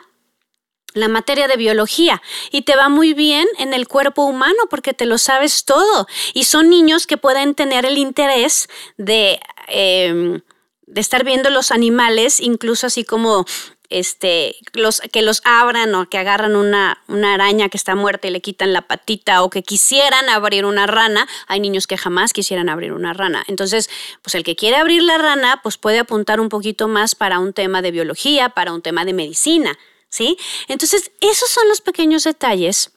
la 0.98 1.08
materia 1.08 1.48
de 1.48 1.58
biología 1.58 2.22
y 2.52 2.64
te 2.64 2.76
va 2.76 2.90
muy 2.90 3.14
bien 3.14 3.48
en 3.60 3.74
el 3.74 3.88
cuerpo 3.88 4.24
humano 4.24 4.58
porque 4.70 4.94
te 4.94 5.06
lo 5.06 5.18
sabes 5.18 5.66
todo. 5.66 6.08
Y 6.34 6.44
son 6.44 6.70
niños 6.70 7.08
que 7.08 7.18
pueden 7.18 7.56
tener 7.56 7.86
el 7.86 7.98
interés 7.98 8.68
de, 8.98 9.40
em, 9.68 10.42
de 10.86 11.02
estar 11.02 11.24
viendo 11.24 11.50
los 11.50 11.72
animales, 11.72 12.40
incluso 12.40 12.88
así 12.88 13.04
como 13.04 13.46
este, 13.90 14.56
los, 14.74 15.00
que 15.00 15.22
los 15.22 15.42
abran 15.46 15.94
o 15.96 16.10
que 16.10 16.18
agarran 16.18 16.56
una, 16.56 17.02
una, 17.08 17.34
araña 17.34 17.70
que 17.70 17.78
está 17.78 17.96
muerta 17.96 18.28
y 18.28 18.32
le 18.32 18.42
quitan 18.42 18.74
la 18.74 18.82
patita 18.82 19.44
o 19.44 19.50
que 19.50 19.64
quisieran 19.64 20.30
abrir 20.30 20.66
una 20.66 20.88
rana. 20.88 21.28
Hay 21.48 21.60
niños 21.60 21.88
que 21.88 21.98
jamás 21.98 22.34
quisieran 22.34 22.70
abrir 22.70 22.92
una 22.92 23.14
rana. 23.14 23.44
Entonces, 23.48 23.90
pues 24.22 24.36
el 24.36 24.44
que 24.44 24.56
quiere 24.56 24.78
abrir 24.78 25.04
la 25.04 25.18
rana, 25.18 25.62
pues 25.64 25.78
puede 25.78 26.00
apuntar 26.00 26.40
un 26.40 26.50
poquito 26.50 26.88
más 26.88 27.16
para 27.16 27.40
un 27.40 27.54
tema 27.54 27.82
de 27.82 27.92
biología, 27.92 28.50
para 28.50 28.74
un 28.74 28.82
tema 28.82 29.06
de 29.06 29.14
medicina. 29.14 29.78
¿Sí? 30.10 30.38
Entonces, 30.68 31.12
esos 31.22 31.50
son 31.50 31.68
los 31.68 31.82
pequeños 31.82 32.24
detalles 32.24 32.92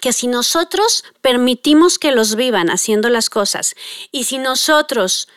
que 0.00 0.12
si 0.12 0.26
nosotros 0.26 1.04
permitimos 1.20 1.98
que 1.98 2.12
los 2.12 2.34
vivan 2.34 2.70
haciendo 2.70 3.08
las 3.10 3.30
cosas 3.30 3.74
y 4.10 4.24
si 4.24 4.38
nosotros 4.38 5.28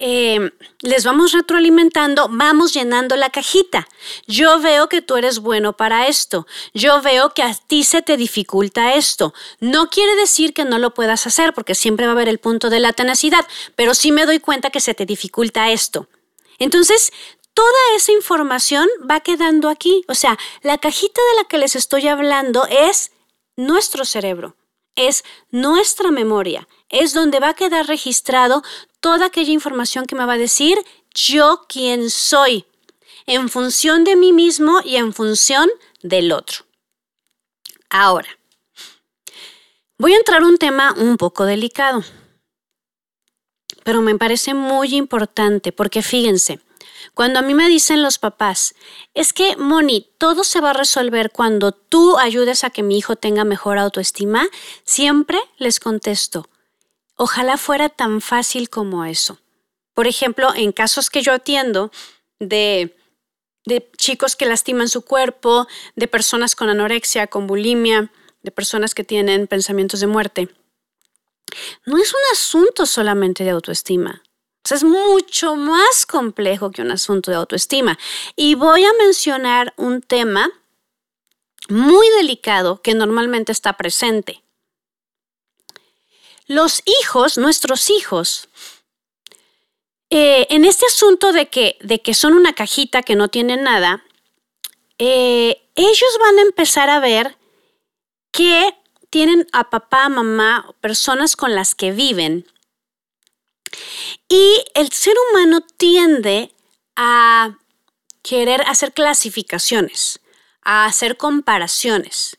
eh, 0.00 0.52
les 0.80 1.04
vamos 1.04 1.32
retroalimentando, 1.32 2.28
vamos 2.30 2.72
llenando 2.72 3.16
la 3.16 3.30
cajita. 3.30 3.88
Yo 4.28 4.60
veo 4.60 4.88
que 4.88 5.02
tú 5.02 5.16
eres 5.16 5.40
bueno 5.40 5.76
para 5.76 6.06
esto. 6.06 6.46
Yo 6.72 7.02
veo 7.02 7.34
que 7.34 7.42
a 7.42 7.52
ti 7.54 7.82
se 7.82 8.00
te 8.00 8.16
dificulta 8.16 8.94
esto. 8.94 9.34
No 9.58 9.90
quiere 9.90 10.14
decir 10.14 10.54
que 10.54 10.64
no 10.64 10.78
lo 10.78 10.94
puedas 10.94 11.26
hacer, 11.26 11.52
porque 11.52 11.74
siempre 11.74 12.06
va 12.06 12.12
a 12.12 12.14
haber 12.14 12.28
el 12.28 12.38
punto 12.38 12.70
de 12.70 12.78
la 12.78 12.92
tenacidad, 12.92 13.44
pero 13.74 13.94
sí 13.94 14.12
me 14.12 14.24
doy 14.24 14.38
cuenta 14.38 14.70
que 14.70 14.80
se 14.80 14.94
te 14.94 15.04
dificulta 15.04 15.70
esto. 15.72 16.08
Entonces, 16.60 17.12
toda 17.58 17.96
esa 17.96 18.12
información 18.12 18.88
va 19.10 19.18
quedando 19.18 19.68
aquí. 19.68 20.04
O 20.06 20.14
sea, 20.14 20.38
la 20.62 20.78
cajita 20.78 21.20
de 21.30 21.42
la 21.42 21.48
que 21.48 21.58
les 21.58 21.74
estoy 21.74 22.06
hablando 22.06 22.64
es 22.66 23.10
nuestro 23.56 24.04
cerebro, 24.04 24.54
es 24.94 25.24
nuestra 25.50 26.12
memoria, 26.12 26.68
es 26.88 27.14
donde 27.14 27.40
va 27.40 27.48
a 27.48 27.54
quedar 27.54 27.88
registrado 27.88 28.62
toda 29.00 29.26
aquella 29.26 29.50
información 29.50 30.06
que 30.06 30.14
me 30.14 30.24
va 30.24 30.34
a 30.34 30.38
decir 30.38 30.78
yo 31.12 31.64
quién 31.68 32.10
soy, 32.10 32.64
en 33.26 33.48
función 33.48 34.04
de 34.04 34.14
mí 34.14 34.32
mismo 34.32 34.80
y 34.84 34.94
en 34.94 35.12
función 35.12 35.68
del 36.00 36.30
otro. 36.30 36.64
Ahora, 37.90 38.28
voy 39.98 40.12
a 40.12 40.18
entrar 40.18 40.44
un 40.44 40.58
tema 40.58 40.94
un 40.96 41.16
poco 41.16 41.44
delicado, 41.44 42.04
pero 43.82 44.00
me 44.00 44.16
parece 44.16 44.54
muy 44.54 44.94
importante 44.94 45.72
porque 45.72 46.02
fíjense, 46.02 46.60
cuando 47.18 47.40
a 47.40 47.42
mí 47.42 47.52
me 47.52 47.68
dicen 47.68 48.00
los 48.00 48.20
papás, 48.20 48.76
es 49.12 49.32
que, 49.32 49.56
Moni, 49.56 50.08
todo 50.18 50.44
se 50.44 50.60
va 50.60 50.70
a 50.70 50.72
resolver 50.72 51.32
cuando 51.32 51.72
tú 51.72 52.16
ayudes 52.16 52.62
a 52.62 52.70
que 52.70 52.84
mi 52.84 52.96
hijo 52.96 53.16
tenga 53.16 53.42
mejor 53.42 53.76
autoestima, 53.76 54.46
siempre 54.84 55.40
les 55.56 55.80
contesto, 55.80 56.48
ojalá 57.16 57.56
fuera 57.56 57.88
tan 57.88 58.20
fácil 58.20 58.70
como 58.70 59.04
eso. 59.04 59.40
Por 59.94 60.06
ejemplo, 60.06 60.54
en 60.54 60.70
casos 60.70 61.10
que 61.10 61.22
yo 61.22 61.32
atiendo 61.32 61.90
de, 62.38 62.96
de 63.64 63.90
chicos 63.96 64.36
que 64.36 64.46
lastiman 64.46 64.88
su 64.88 65.02
cuerpo, 65.02 65.66
de 65.96 66.06
personas 66.06 66.54
con 66.54 66.68
anorexia, 66.68 67.26
con 67.26 67.48
bulimia, 67.48 68.12
de 68.44 68.52
personas 68.52 68.94
que 68.94 69.02
tienen 69.02 69.48
pensamientos 69.48 69.98
de 69.98 70.06
muerte, 70.06 70.54
no 71.84 71.98
es 71.98 72.12
un 72.12 72.20
asunto 72.30 72.86
solamente 72.86 73.42
de 73.42 73.50
autoestima 73.50 74.22
es 74.74 74.84
mucho 74.84 75.56
más 75.56 76.06
complejo 76.06 76.70
que 76.70 76.82
un 76.82 76.90
asunto 76.90 77.30
de 77.30 77.36
autoestima. 77.36 77.98
Y 78.36 78.54
voy 78.54 78.84
a 78.84 78.92
mencionar 78.94 79.74
un 79.76 80.02
tema 80.02 80.50
muy 81.68 82.08
delicado 82.16 82.80
que 82.82 82.94
normalmente 82.94 83.52
está 83.52 83.76
presente. 83.76 84.42
Los 86.46 86.82
hijos, 86.86 87.36
nuestros 87.36 87.90
hijos, 87.90 88.48
eh, 90.10 90.46
en 90.48 90.64
este 90.64 90.86
asunto 90.86 91.32
de 91.32 91.48
que, 91.48 91.76
de 91.80 92.00
que 92.00 92.14
son 92.14 92.32
una 92.32 92.54
cajita 92.54 93.02
que 93.02 93.16
no 93.16 93.28
tiene 93.28 93.58
nada, 93.58 94.02
eh, 94.98 95.62
ellos 95.74 96.18
van 96.20 96.38
a 96.38 96.42
empezar 96.42 96.88
a 96.88 97.00
ver 97.00 97.36
que 98.30 98.74
tienen 99.10 99.46
a 99.52 99.70
papá, 99.70 100.08
mamá, 100.08 100.74
personas 100.80 101.36
con 101.36 101.54
las 101.54 101.74
que 101.74 101.92
viven 101.92 102.46
y 104.28 104.64
el 104.74 104.92
ser 104.92 105.14
humano 105.30 105.60
tiende 105.76 106.54
a 106.96 107.58
querer 108.22 108.62
hacer 108.62 108.92
clasificaciones, 108.92 110.20
a 110.62 110.86
hacer 110.86 111.16
comparaciones, 111.16 112.36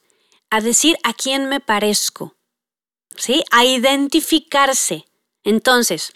a 0.50 0.62
decir 0.62 0.98
a 1.04 1.14
quién 1.14 1.48
me 1.50 1.60
parezco, 1.60 2.36
¿sí? 3.16 3.44
A 3.52 3.66
identificarse. 3.66 5.06
Entonces, 5.44 6.14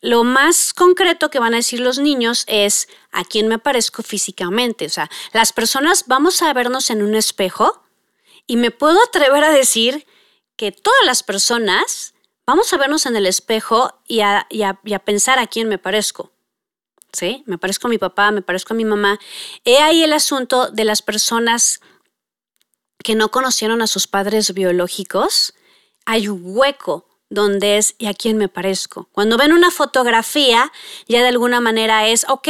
lo 0.00 0.24
más 0.24 0.74
concreto 0.74 1.30
que 1.30 1.38
van 1.38 1.54
a 1.54 1.58
decir 1.58 1.80
los 1.80 1.98
niños 1.98 2.44
es 2.48 2.88
a 3.12 3.24
quién 3.24 3.48
me 3.48 3.58
parezco 3.58 4.02
físicamente. 4.02 4.86
O 4.86 4.90
sea, 4.90 5.10
las 5.32 5.52
personas 5.52 6.04
vamos 6.06 6.42
a 6.42 6.52
vernos 6.52 6.90
en 6.90 7.02
un 7.02 7.14
espejo 7.14 7.84
y 8.46 8.56
me 8.56 8.70
puedo 8.70 9.02
atrever 9.02 9.44
a 9.44 9.52
decir 9.52 10.06
que 10.56 10.72
todas 10.72 11.04
las 11.04 11.22
personas 11.22 12.14
vamos 12.46 12.72
a 12.72 12.76
vernos 12.76 13.06
en 13.06 13.16
el 13.16 13.26
espejo 13.26 14.00
y 14.06 14.20
a, 14.20 14.46
pensar 15.04 15.38
a 15.38 15.46
quién 15.46 15.68
me 15.68 15.78
parezco. 15.78 16.32
¿Sí? 17.12 17.42
Me 17.46 17.58
parezco 17.58 17.88
a 17.88 17.90
mi 17.90 17.98
papá, 17.98 18.30
me 18.30 18.40
parezco 18.40 18.72
a 18.72 18.76
mi 18.76 18.86
mamá. 18.86 19.18
He 19.64 19.78
ahí 19.78 20.02
el 20.02 20.14
asunto 20.14 20.70
de 20.70 20.84
las 20.84 21.02
personas 21.02 21.80
que 23.04 23.14
no 23.14 23.30
conocieron 23.30 23.82
a 23.82 23.86
sus 23.86 24.06
padres 24.06 24.54
biológicos. 24.54 25.52
Hay 26.06 26.28
un 26.28 26.40
hueco 26.42 27.06
donde 27.28 27.76
es 27.76 27.96
y 27.98 28.06
a 28.06 28.14
quién 28.14 28.38
me 28.38 28.48
parezco. 28.48 29.08
Cuando 29.12 29.36
ven 29.36 29.52
una 29.52 29.70
fotografía, 29.70 30.72
ya 31.06 31.20
de 31.20 31.28
alguna 31.28 31.60
manera 31.60 32.08
es, 32.08 32.24
ok, 32.28 32.48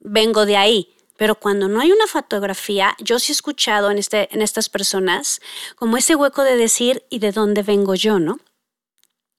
vengo 0.00 0.44
de 0.44 0.58
ahí. 0.58 0.94
Pero 1.16 1.34
cuando 1.34 1.66
no 1.68 1.80
hay 1.80 1.90
una 1.90 2.06
fotografía, 2.06 2.94
yo 3.00 3.18
sí 3.18 3.32
he 3.32 3.34
escuchado 3.34 3.90
en, 3.90 3.98
este, 3.98 4.32
en 4.34 4.42
estas 4.42 4.68
personas 4.68 5.40
como 5.76 5.96
ese 5.96 6.14
hueco 6.14 6.44
de 6.44 6.56
decir, 6.56 7.04
¿y 7.08 7.18
de 7.18 7.32
dónde 7.32 7.62
vengo 7.62 7.94
yo, 7.94 8.18
no? 8.18 8.38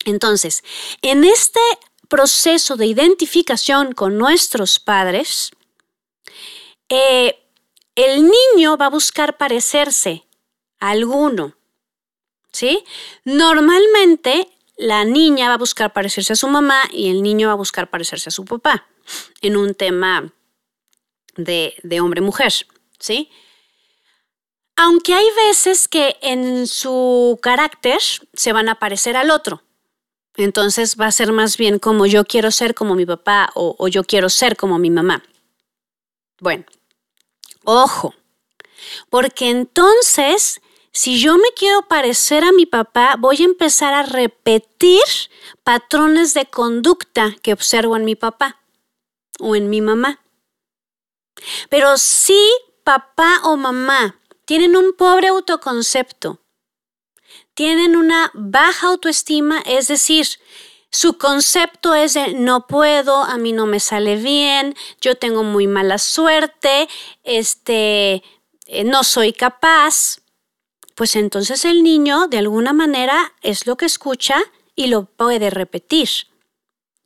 Entonces, 0.09 0.63
en 1.01 1.23
este 1.23 1.59
proceso 2.07 2.75
de 2.75 2.87
identificación 2.87 3.93
con 3.93 4.17
nuestros 4.17 4.79
padres, 4.79 5.51
eh, 6.89 7.39
el 7.95 8.23
niño 8.23 8.77
va 8.77 8.87
a 8.87 8.89
buscar 8.89 9.37
parecerse 9.37 10.25
a 10.79 10.89
alguno. 10.91 11.55
¿Sí? 12.51 12.83
Normalmente 13.25 14.49
la 14.75 15.05
niña 15.05 15.49
va 15.49 15.53
a 15.53 15.57
buscar 15.57 15.93
parecerse 15.93 16.33
a 16.33 16.35
su 16.35 16.47
mamá 16.47 16.81
y 16.91 17.09
el 17.09 17.21
niño 17.21 17.47
va 17.47 17.53
a 17.53 17.57
buscar 17.57 17.89
parecerse 17.89 18.29
a 18.29 18.31
su 18.31 18.43
papá 18.43 18.87
en 19.41 19.55
un 19.55 19.75
tema 19.75 20.33
de, 21.35 21.75
de 21.83 22.01
hombre-mujer. 22.01 22.53
¿Sí? 22.97 23.29
Aunque 24.75 25.13
hay 25.13 25.27
veces 25.47 25.87
que 25.87 26.17
en 26.21 26.65
su 26.65 27.37
carácter 27.41 27.99
se 28.33 28.53
van 28.53 28.69
a 28.69 28.79
parecer 28.79 29.17
al 29.17 29.29
otro. 29.29 29.61
Entonces 30.39 30.95
va 30.97 31.07
a 31.07 31.11
ser 31.11 31.33
más 31.33 31.57
bien 31.57 31.79
como 31.79 32.05
yo 32.05 32.23
quiero 32.23 32.49
ser 32.49 32.73
como 32.73 32.95
mi 32.95 33.05
papá 33.05 33.49
o, 33.55 33.87
yo 33.89 34.05
quiero 34.05 34.29
ser 34.29 34.55
como 34.55 34.79
mi 34.79 34.89
mamá. 34.89 35.21
Bueno, 36.39 36.63
ojo, 37.65 38.15
porque 39.09 39.49
entonces 39.49 40.61
si 40.93 41.19
yo 41.19 41.35
me 41.35 41.49
quiero 41.57 41.81
parecer 41.89 42.45
a 42.45 42.53
mi 42.53 42.65
papá, 42.65 43.17
voy 43.19 43.41
a 43.41 43.43
empezar 43.43 43.93
a 43.93 44.03
repetir 44.03 45.03
patrones 45.63 46.33
de 46.33 46.45
conducta 46.45 47.35
que 47.41 47.51
observo 47.51 47.97
en 47.97 48.05
mi 48.05 48.15
papá 48.15 48.61
o 49.39 49.57
en 49.57 49.69
mi 49.69 49.81
mamá. 49.81 50.21
Pero 51.69 51.97
si 51.97 52.39
papá 52.85 53.41
o 53.43 53.57
mamá 53.57 54.21
tienen 54.45 54.77
un 54.77 54.93
pobre 54.93 55.27
autoconcepto, 55.27 56.39
tienen 57.59 57.97
una 57.97 58.31
baja 58.33 58.87
autoestima, 58.87 59.61
es 59.65 59.89
decir, 59.89 60.25
su 60.91 61.17
concepto 61.17 61.93
es 61.93 62.13
de 62.13 62.33
no 62.33 62.67
puedo, 62.67 63.21
a 63.21 63.37
mí 63.37 63.51
no 63.51 63.65
me 63.65 63.81
sale 63.81 64.15
bien, 64.15 64.77
yo 65.01 65.15
tengo 65.15 65.43
muy 65.43 65.67
mala 65.67 65.97
suerte, 65.97 66.87
este, 67.25 68.23
eh, 68.65 68.85
no 68.85 69.03
soy 69.03 69.33
capaz. 69.33 70.21
Pues 70.95 71.17
entonces 71.17 71.65
el 71.65 71.83
niño 71.83 72.29
de 72.29 72.37
alguna 72.37 72.71
manera 72.71 73.33
es 73.41 73.67
lo 73.67 73.75
que 73.75 73.87
escucha 73.87 74.37
y 74.73 74.87
lo 74.87 75.03
puede 75.03 75.49
repetir. 75.49 76.07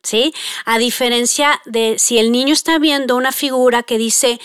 ¿Sí? 0.04 0.36
A 0.66 0.78
diferencia 0.78 1.64
de 1.66 1.98
si 1.98 2.20
el 2.20 2.32
niño 2.32 2.54
está 2.54 2.78
viendo 2.78 3.16
una 3.16 3.32
figura 3.32 3.82
que 3.82 3.98
dice, 3.98 4.40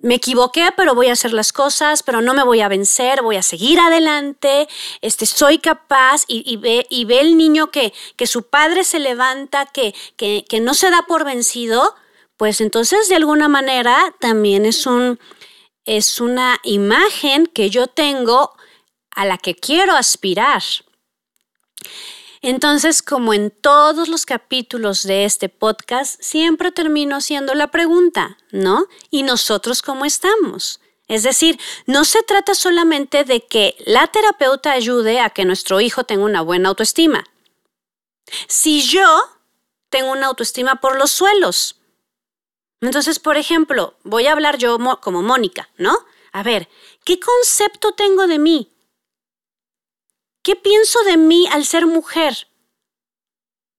me 0.00 0.14
equivoqué, 0.14 0.70
pero 0.76 0.94
voy 0.94 1.08
a 1.08 1.12
hacer 1.12 1.32
las 1.32 1.52
cosas, 1.52 2.02
pero 2.02 2.22
no 2.22 2.34
me 2.34 2.42
voy 2.42 2.60
a 2.60 2.68
vencer, 2.68 3.22
voy 3.22 3.36
a 3.36 3.42
seguir 3.42 3.78
adelante, 3.78 4.68
este, 5.00 5.26
soy 5.26 5.58
capaz 5.58 6.24
y, 6.26 6.56
ve, 6.56 6.86
y 6.88 7.04
ve 7.04 7.20
el 7.20 7.36
niño 7.36 7.70
que, 7.70 7.92
que 8.16 8.26
su 8.26 8.44
padre 8.44 8.84
se 8.84 8.98
levanta, 8.98 9.66
que, 9.66 9.94
que, 10.16 10.44
que, 10.48 10.60
no 10.60 10.74
se 10.74 10.90
da 10.90 11.02
por 11.06 11.24
vencido, 11.24 11.94
pues 12.36 12.60
entonces 12.60 13.08
de 13.08 13.16
alguna 13.16 13.48
manera 13.48 14.14
también 14.18 14.64
es, 14.64 14.86
un, 14.86 15.20
es 15.84 16.20
una 16.20 16.58
imagen 16.64 17.46
que 17.46 17.70
yo 17.70 17.86
tengo 17.86 18.54
a 19.14 19.26
la 19.26 19.36
que 19.38 19.54
quiero 19.54 19.94
aspirar. 19.94 20.62
Entonces, 22.42 23.02
como 23.02 23.32
en 23.32 23.52
todos 23.52 24.08
los 24.08 24.26
capítulos 24.26 25.04
de 25.04 25.24
este 25.24 25.48
podcast, 25.48 26.20
siempre 26.20 26.72
termino 26.72 27.14
haciendo 27.14 27.54
la 27.54 27.70
pregunta, 27.70 28.36
¿no? 28.50 28.86
¿Y 29.10 29.22
nosotros 29.22 29.80
cómo 29.80 30.04
estamos? 30.04 30.80
Es 31.06 31.22
decir, 31.22 31.60
no 31.86 32.04
se 32.04 32.22
trata 32.24 32.56
solamente 32.56 33.22
de 33.22 33.46
que 33.46 33.76
la 33.86 34.08
terapeuta 34.08 34.72
ayude 34.72 35.20
a 35.20 35.30
que 35.30 35.44
nuestro 35.44 35.80
hijo 35.80 36.02
tenga 36.02 36.24
una 36.24 36.40
buena 36.40 36.70
autoestima. 36.70 37.24
Si 38.48 38.82
yo 38.82 39.06
tengo 39.88 40.10
una 40.10 40.26
autoestima 40.26 40.76
por 40.80 40.98
los 40.98 41.12
suelos, 41.12 41.76
entonces, 42.80 43.20
por 43.20 43.36
ejemplo, 43.36 43.94
voy 44.02 44.26
a 44.26 44.32
hablar 44.32 44.58
yo 44.58 44.78
como 45.00 45.22
Mónica, 45.22 45.68
¿no? 45.76 45.96
A 46.32 46.42
ver, 46.42 46.68
¿qué 47.04 47.20
concepto 47.20 47.92
tengo 47.92 48.26
de 48.26 48.40
mí? 48.40 48.72
¿Qué 50.42 50.56
pienso 50.56 51.02
de 51.04 51.16
mí 51.16 51.46
al 51.52 51.64
ser 51.64 51.86
mujer? 51.86 52.48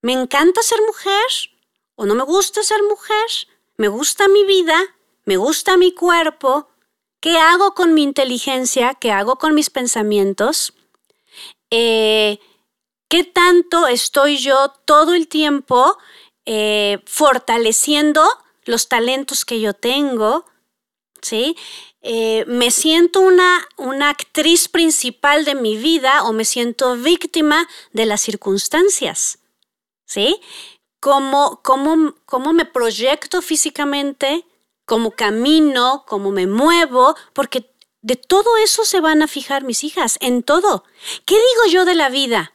¿Me 0.00 0.12
encanta 0.12 0.62
ser 0.62 0.80
mujer 0.86 1.26
o 1.94 2.06
no 2.06 2.14
me 2.14 2.22
gusta 2.24 2.62
ser 2.62 2.82
mujer? 2.82 3.26
¿Me 3.76 3.88
gusta 3.88 4.28
mi 4.28 4.44
vida? 4.44 4.80
¿Me 5.24 5.36
gusta 5.36 5.76
mi 5.76 5.92
cuerpo? 5.92 6.68
¿Qué 7.20 7.36
hago 7.38 7.74
con 7.74 7.92
mi 7.92 8.02
inteligencia? 8.02 8.94
¿Qué 8.94 9.10
hago 9.10 9.36
con 9.36 9.54
mis 9.54 9.68
pensamientos? 9.68 10.72
Eh, 11.70 12.38
¿Qué 13.08 13.24
tanto 13.24 13.86
estoy 13.86 14.38
yo 14.38 14.72
todo 14.86 15.14
el 15.14 15.28
tiempo 15.28 15.98
eh, 16.46 17.02
fortaleciendo 17.06 18.26
los 18.64 18.88
talentos 18.88 19.44
que 19.44 19.60
yo 19.60 19.74
tengo? 19.74 20.46
¿Sí? 21.24 21.56
Eh, 22.02 22.44
¿Me 22.46 22.70
siento 22.70 23.22
una, 23.22 23.66
una 23.78 24.10
actriz 24.10 24.68
principal 24.68 25.46
de 25.46 25.54
mi 25.54 25.78
vida 25.78 26.22
o 26.24 26.34
me 26.34 26.44
siento 26.44 26.96
víctima 26.96 27.66
de 27.92 28.04
las 28.04 28.20
circunstancias? 28.20 29.38
¿Sí? 30.04 30.38
¿Cómo, 31.00 31.62
cómo, 31.64 32.14
cómo 32.26 32.52
me 32.52 32.66
proyecto 32.66 33.40
físicamente? 33.40 34.44
¿Cómo 34.84 35.12
camino? 35.12 36.04
¿Cómo 36.06 36.30
me 36.30 36.46
muevo? 36.46 37.16
Porque 37.32 37.74
de 38.02 38.16
todo 38.16 38.58
eso 38.58 38.84
se 38.84 39.00
van 39.00 39.22
a 39.22 39.26
fijar 39.26 39.64
mis 39.64 39.82
hijas, 39.82 40.18
en 40.20 40.42
todo. 40.42 40.84
¿Qué 41.24 41.36
digo 41.36 41.72
yo 41.72 41.84
de 41.86 41.94
la 41.94 42.10
vida? 42.10 42.52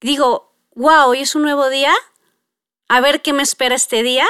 Digo, 0.00 0.54
wow, 0.76 1.08
hoy 1.08 1.22
es 1.22 1.34
un 1.34 1.42
nuevo 1.42 1.68
día, 1.68 1.92
a 2.88 3.00
ver 3.00 3.22
qué 3.22 3.32
me 3.32 3.42
espera 3.42 3.74
este 3.74 4.04
día. 4.04 4.26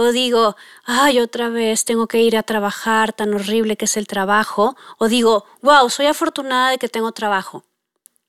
O 0.00 0.12
digo, 0.12 0.54
ay, 0.84 1.18
otra 1.18 1.48
vez 1.48 1.84
tengo 1.84 2.06
que 2.06 2.22
ir 2.22 2.36
a 2.36 2.44
trabajar, 2.44 3.12
tan 3.12 3.34
horrible 3.34 3.76
que 3.76 3.86
es 3.86 3.96
el 3.96 4.06
trabajo. 4.06 4.76
O 4.96 5.08
digo, 5.08 5.44
wow, 5.60 5.90
soy 5.90 6.06
afortunada 6.06 6.70
de 6.70 6.78
que 6.78 6.88
tengo 6.88 7.10
trabajo. 7.10 7.64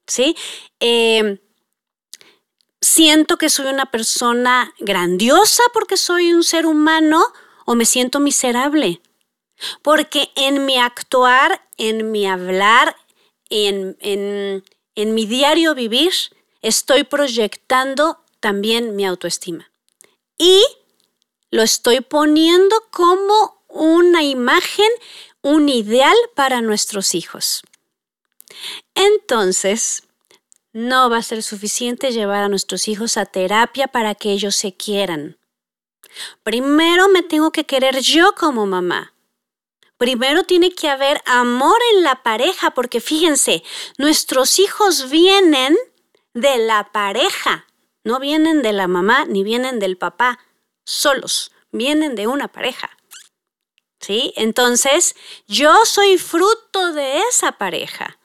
¿Sí? 0.08 0.36
Eh, 0.80 1.40
siento 2.82 3.38
que 3.38 3.52
soy 3.52 3.68
una 3.68 3.86
persona 3.86 4.74
grandiosa 4.80 5.62
porque 5.72 5.96
soy 5.96 6.34
un 6.34 6.44
ser 6.44 6.66
humano 6.66 7.24
o 7.68 7.76
me 7.76 7.86
siento 7.86 8.20
miserable. 8.20 9.00
Porque 9.84 10.32
en 10.36 10.66
mi 10.66 10.80
actuar, 10.80 11.68
en 11.78 12.10
mi 12.10 12.26
hablar, 12.26 12.96
en, 13.52 13.96
en 14.00 15.14
mi 15.14 15.28
diario 15.28 15.76
vivir, 15.76 16.14
estoy 16.64 17.04
proyectando 17.04 18.24
también 18.40 18.96
mi 18.96 19.06
autoestima. 19.06 19.70
Y 20.40 20.64
lo 21.52 21.62
estoy 21.62 22.02
poniendo 22.02 22.76
como 22.92 23.64
una 23.68 24.24
imagen, 24.24 24.90
un 25.42 25.70
ideal 25.70 26.16
para 26.36 26.62
nuestros 26.62 27.16
hijos. 27.16 27.64
Entonces, 28.96 30.04
no 30.74 31.10
va 31.10 31.18
a 31.18 31.24
ser 31.24 31.44
suficiente 31.44 32.12
llevar 32.12 32.44
a 32.44 32.50
nuestros 32.50 32.88
hijos 32.88 33.18
a 33.18 33.26
terapia 33.26 33.88
para 33.88 34.16
que 34.16 34.32
ellos 34.32 34.56
se 34.56 34.76
quieran. 34.76 35.38
Primero 36.44 37.10
me 37.10 37.24
tengo 37.24 37.52
que 37.52 37.66
querer 37.66 38.00
yo 38.02 38.34
como 38.36 38.66
mamá. 38.66 39.14
Primero 39.98 40.44
tiene 40.44 40.72
que 40.72 40.90
haber 40.90 41.22
amor 41.26 41.78
en 41.94 42.04
la 42.04 42.24
pareja, 42.24 42.72
porque 42.72 43.02
fíjense, 43.02 43.64
nuestros 43.98 44.60
hijos 44.60 45.10
vienen 45.10 45.76
de 46.34 46.58
la 46.58 46.92
pareja, 46.92 47.66
no 48.04 48.20
vienen 48.20 48.62
de 48.62 48.72
la 48.72 48.88
mamá 48.88 49.26
ni 49.26 49.44
vienen 49.44 49.80
del 49.80 49.98
papá 49.98 50.40
solos, 50.90 51.52
vienen 51.72 52.16
de 52.16 52.28
una 52.28 52.48
pareja. 52.48 52.90
¿Sí? 54.00 54.34
Entonces, 54.38 55.16
yo 55.48 55.86
soy 55.86 56.18
fruto 56.18 56.94
de 56.94 57.20
esa 57.20 57.54
pareja 57.54 58.20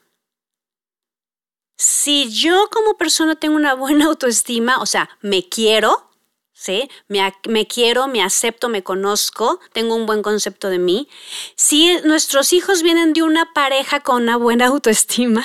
si 1.77 2.31
yo 2.31 2.69
como 2.73 2.97
persona 2.97 3.35
tengo 3.37 3.57
una 3.57 3.75
buena 3.75 4.07
autoestima, 4.07 4.79
o 4.81 4.87
sea, 4.87 5.11
me 5.21 5.49
quiero, 5.49 6.11
¿sí? 6.53 6.89
Me, 7.09 7.33
me, 7.49 7.67
quiero, 7.67 8.09
me 8.09 8.23
acepto, 8.23 8.69
me 8.69 8.83
conozco, 8.83 9.61
tengo 9.73 9.95
un 9.95 10.07
buen 10.07 10.23
concepto 10.23 10.71
de 10.71 10.79
mí. 10.79 11.09
Si 11.57 11.97
nuestros 12.05 12.53
hijos 12.53 12.83
vienen 12.83 13.13
de 13.13 13.23
una 13.23 13.53
pareja 13.53 14.01
con 14.01 14.23
una 14.23 14.37
buena 14.37 14.67
autoestima, 14.69 15.45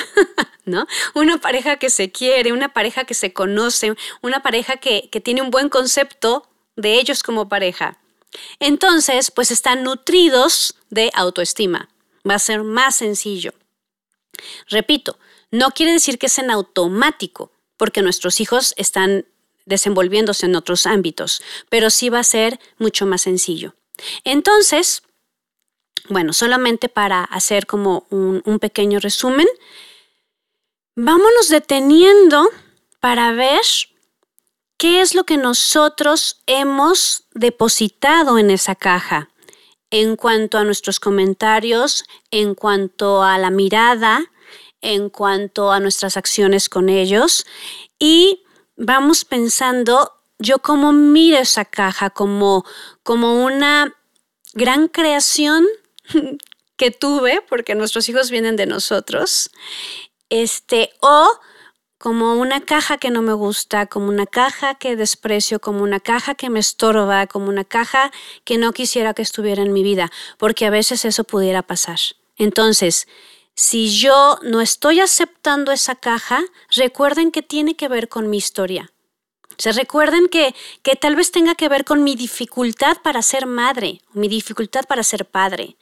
¿no? 0.65 0.85
Una 1.13 1.39
pareja 1.39 1.77
que 1.77 1.89
se 1.89 2.11
quiere, 2.11 2.53
una 2.53 2.73
pareja 2.73 3.05
que 3.05 3.13
se 3.13 3.33
conoce, 3.33 3.95
una 4.21 4.41
pareja 4.41 4.77
que, 4.77 5.09
que 5.11 5.21
tiene 5.21 5.41
un 5.41 5.51
buen 5.51 5.69
concepto 5.69 6.47
de 6.79 6.99
ellos 6.99 7.23
como 7.23 7.49
pareja. 7.49 7.97
Entonces, 8.59 9.31
pues 9.31 9.51
están 9.51 9.83
nutridos 9.83 10.75
de 10.89 11.11
autoestima. 11.13 11.89
Va 12.27 12.35
a 12.35 12.39
ser 12.39 12.63
más 12.63 12.95
sencillo. 12.95 13.53
Repito, 14.67 15.17
no 15.51 15.71
quiere 15.71 15.91
decir 15.91 16.17
que 16.17 16.27
es 16.27 16.37
en 16.39 16.51
automático, 16.51 17.51
porque 17.77 18.01
nuestros 18.01 18.39
hijos 18.39 18.73
están 18.77 19.25
desenvolviéndose 19.65 20.45
en 20.45 20.55
otros 20.55 20.85
ámbitos, 20.85 21.41
pero 21.69 21.89
sí 21.89 22.09
va 22.09 22.19
a 22.19 22.23
ser 22.23 22.59
mucho 22.77 23.05
más 23.05 23.21
sencillo. 23.21 23.75
Entonces, 24.23 25.03
bueno, 26.07 26.33
solamente 26.33 26.89
para 26.89 27.23
hacer 27.23 27.65
como 27.65 28.07
un, 28.09 28.41
un 28.45 28.59
pequeño 28.59 28.99
resumen, 28.99 29.47
vámonos 30.95 31.49
deteniendo 31.49 32.49
para 32.99 33.31
ver 33.33 33.61
qué 34.79 35.01
es 35.01 35.13
lo 35.13 35.25
que 35.25 35.37
nosotros 35.37 36.41
hemos 36.47 37.25
depositado 37.33 38.39
en 38.39 38.49
esa 38.49 38.75
caja 38.75 39.29
en 39.91 40.15
cuanto 40.15 40.57
a 40.57 40.63
nuestros 40.63 41.01
comentarios, 41.01 42.05
en 42.31 42.55
cuanto 42.55 43.21
a 43.21 43.37
la 43.37 43.49
mirada, 43.49 44.31
en 44.81 45.09
cuanto 45.09 45.73
a 45.73 45.81
nuestras 45.81 46.15
acciones 46.15 46.69
con 46.69 46.87
ellos. 46.87 47.45
Y 47.99 48.43
vamos 48.77 49.25
pensando 49.25 50.13
yo 50.37 50.59
cómo 50.59 50.93
miro 50.93 51.37
esa 51.37 51.65
caja 51.65 52.09
como, 52.09 52.63
como 53.03 53.43
una 53.43 53.93
gran 54.53 54.87
creación 54.87 55.67
que 56.77 56.91
tuve, 56.91 57.41
porque 57.49 57.75
nuestros 57.75 58.07
hijos 58.07 58.31
vienen 58.31 58.55
de 58.55 58.65
nosotros, 58.65 59.49
este, 60.29 60.91
o 61.01 61.27
como 61.99 62.33
una 62.33 62.61
caja 62.61 62.97
que 62.97 63.11
no 63.11 63.21
me 63.21 63.33
gusta, 63.33 63.85
como 63.85 64.07
una 64.07 64.25
caja 64.25 64.75
que 64.75 64.95
desprecio, 64.95 65.59
como 65.59 65.83
una 65.83 65.99
caja 65.99 66.33
que 66.33 66.49
me 66.49 66.59
estorba, 66.59 67.27
como 67.27 67.49
una 67.49 67.65
caja 67.65 68.11
que 68.45 68.57
no 68.57 68.71
quisiera 68.71 69.13
que 69.13 69.21
estuviera 69.21 69.61
en 69.61 69.73
mi 69.73 69.83
vida, 69.83 70.09
porque 70.37 70.65
a 70.65 70.69
veces 70.69 71.03
eso 71.03 71.25
pudiera 71.25 71.61
pasar. 71.61 71.99
Entonces, 72.37 73.07
si 73.53 73.89
yo 73.89 74.39
no 74.43 74.61
estoy 74.61 75.01
aceptando 75.01 75.73
esa 75.73 75.93
caja, 75.95 76.41
recuerden 76.73 77.31
que 77.31 77.41
tiene 77.41 77.75
que 77.75 77.89
ver 77.89 78.07
con 78.07 78.29
mi 78.29 78.37
historia. 78.37 78.91
O 79.67 79.71
recuerden 79.73 80.29
que, 80.29 80.55
que 80.83 80.95
tal 80.95 81.17
vez 81.17 81.31
tenga 81.31 81.53
que 81.53 81.67
ver 81.67 81.83
con 81.83 82.01
mi 82.01 82.15
dificultad 82.15 83.01
para 83.03 83.21
ser 83.21 83.45
madre, 83.45 83.99
mi 84.13 84.29
dificultad 84.29 84.85
para 84.87 85.03
ser 85.03 85.25
padre. 85.25 85.75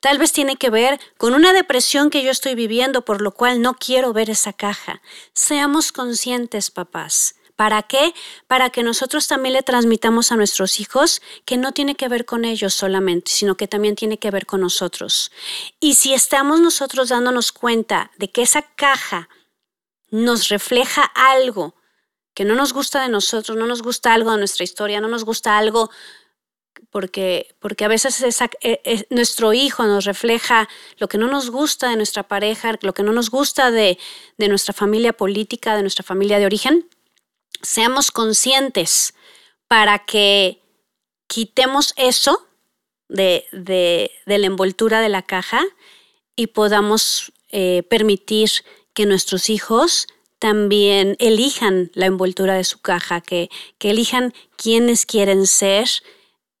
Tal 0.00 0.18
vez 0.18 0.32
tiene 0.32 0.56
que 0.56 0.70
ver 0.70 0.98
con 1.18 1.34
una 1.34 1.52
depresión 1.52 2.10
que 2.10 2.22
yo 2.22 2.30
estoy 2.30 2.54
viviendo, 2.54 3.04
por 3.04 3.20
lo 3.20 3.32
cual 3.32 3.60
no 3.60 3.74
quiero 3.74 4.12
ver 4.12 4.30
esa 4.30 4.52
caja. 4.52 5.02
Seamos 5.34 5.92
conscientes, 5.92 6.70
papás. 6.70 7.34
¿Para 7.54 7.82
qué? 7.82 8.14
Para 8.46 8.70
que 8.70 8.82
nosotros 8.82 9.28
también 9.28 9.52
le 9.52 9.62
transmitamos 9.62 10.32
a 10.32 10.36
nuestros 10.36 10.80
hijos 10.80 11.20
que 11.44 11.58
no 11.58 11.72
tiene 11.72 11.94
que 11.94 12.08
ver 12.08 12.24
con 12.24 12.46
ellos 12.46 12.72
solamente, 12.72 13.30
sino 13.30 13.54
que 13.54 13.68
también 13.68 13.96
tiene 13.96 14.16
que 14.16 14.30
ver 14.30 14.46
con 14.46 14.62
nosotros. 14.62 15.30
Y 15.78 15.96
si 15.96 16.14
estamos 16.14 16.60
nosotros 16.60 17.10
dándonos 17.10 17.52
cuenta 17.52 18.10
de 18.16 18.30
que 18.30 18.40
esa 18.40 18.62
caja 18.62 19.28
nos 20.10 20.48
refleja 20.48 21.02
algo 21.02 21.74
que 22.32 22.46
no 22.46 22.54
nos 22.54 22.72
gusta 22.72 23.02
de 23.02 23.10
nosotros, 23.10 23.58
no 23.58 23.66
nos 23.66 23.82
gusta 23.82 24.14
algo 24.14 24.32
de 24.32 24.38
nuestra 24.38 24.64
historia, 24.64 25.02
no 25.02 25.08
nos 25.08 25.26
gusta 25.26 25.58
algo 25.58 25.90
porque, 26.90 27.54
porque 27.60 27.84
a 27.84 27.88
veces 27.88 28.22
e, 28.62 28.80
e, 28.84 29.06
nuestro 29.10 29.52
hijo 29.52 29.84
nos 29.84 30.04
refleja 30.04 30.68
lo 30.98 31.08
que 31.08 31.18
no 31.18 31.28
nos 31.28 31.50
gusta 31.50 31.88
de 31.88 31.96
nuestra 31.96 32.24
pareja, 32.24 32.76
lo 32.82 32.92
que 32.92 33.02
no 33.02 33.12
nos 33.12 33.30
gusta 33.30 33.70
de, 33.70 33.98
nuestra 34.38 34.74
familia 34.74 35.12
política, 35.12 35.76
de 35.76 35.82
nuestra 35.82 36.04
familia 36.04 36.38
de 36.38 36.46
origen, 36.46 36.88
seamos 37.62 38.10
conscientes 38.10 39.14
para 39.68 40.00
que 40.00 40.60
quitemos 41.26 41.94
eso 41.96 42.46
de, 43.08 43.46
la 44.26 44.46
envoltura 44.46 45.00
de 45.00 45.08
la 45.08 45.22
caja 45.22 45.62
y 46.34 46.48
podamos 46.48 47.32
eh, 47.50 47.84
permitir 47.88 48.50
que 48.94 49.06
nuestros 49.06 49.48
hijos 49.48 50.06
también 50.40 51.16
elijan 51.18 51.90
la 51.94 52.06
envoltura 52.06 52.54
de 52.54 52.64
su 52.64 52.80
caja, 52.80 53.20
que, 53.20 53.50
elijan 53.78 54.32
quiénes 54.56 55.04
quieren 55.04 55.46
ser, 55.46 55.88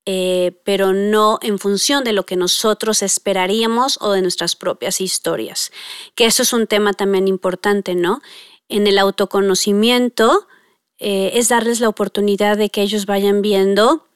eh, 0.06 0.60
pero 0.64 0.92
no 0.92 1.38
en 1.42 1.58
función 1.58 2.04
de 2.04 2.12
lo 2.12 2.24
que 2.24 2.36
nosotros 2.36 3.02
esperaríamos 3.02 3.98
o 4.00 4.12
de 4.12 4.22
nuestras 4.22 4.56
propias 4.56 5.00
historias. 5.00 5.72
Que 6.14 6.26
eso 6.26 6.42
es 6.42 6.52
un 6.52 6.66
tema 6.66 6.92
también 6.92 7.28
importante, 7.28 7.94
¿no? 7.94 8.22
En 8.68 8.86
el 8.86 8.98
autoconocimiento, 8.98 10.46
eh, 10.98 11.32
es 11.34 11.48
darles 11.48 11.80
la 11.80 11.88
oportunidad 11.88 12.56
de 12.56 12.70
que 12.70 12.82
ellos 12.82 13.06
vayan 13.06 13.42
viendo, 13.42 14.06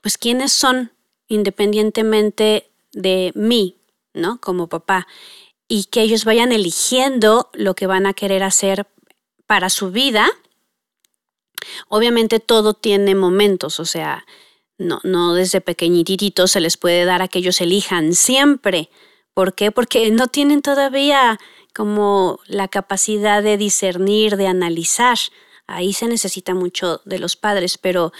pues, 0.00 0.18
quiénes 0.18 0.52
son 0.52 0.92
independientemente 1.28 2.70
de 2.92 3.32
mí, 3.34 3.76
¿no? 4.14 4.40
Como 4.40 4.68
papá. 4.68 5.06
y 5.68 5.84
que 5.86 6.02
ellos 6.02 6.24
vayan 6.24 6.52
eligiendo 6.52 7.50
lo 7.52 7.74
que 7.74 7.88
van 7.88 8.06
a 8.06 8.14
querer 8.14 8.44
hacer 8.44 8.86
para 9.46 9.68
su 9.70 9.90
vida. 9.90 10.28
Obviamente 11.88 12.40
todo 12.40 12.74
tiene 12.74 13.14
momentos, 13.14 13.80
o 13.80 13.84
sea, 13.84 14.26
no, 14.78 15.00
no 15.04 15.34
desde 15.34 15.60
pequeñititos 15.60 16.52
se 16.52 16.60
les 16.60 16.76
puede 16.76 17.04
dar 17.04 17.22
a 17.22 17.28
que 17.28 17.38
ellos 17.38 17.60
elijan 17.60 18.14
siempre. 18.14 18.90
¿Por 19.34 19.54
qué? 19.54 19.70
Porque 19.70 20.10
no 20.10 20.28
tienen 20.28 20.62
todavía 20.62 21.38
como 21.74 22.40
la 22.46 22.68
capacidad 22.68 23.42
de 23.42 23.56
discernir, 23.56 24.36
de 24.36 24.46
analizar. 24.46 25.18
Ahí 25.66 25.92
se 25.92 26.06
necesita 26.06 26.54
mucho 26.54 27.02
de 27.04 27.18
los 27.18 27.36
padres, 27.36 27.76
pero 27.78 28.12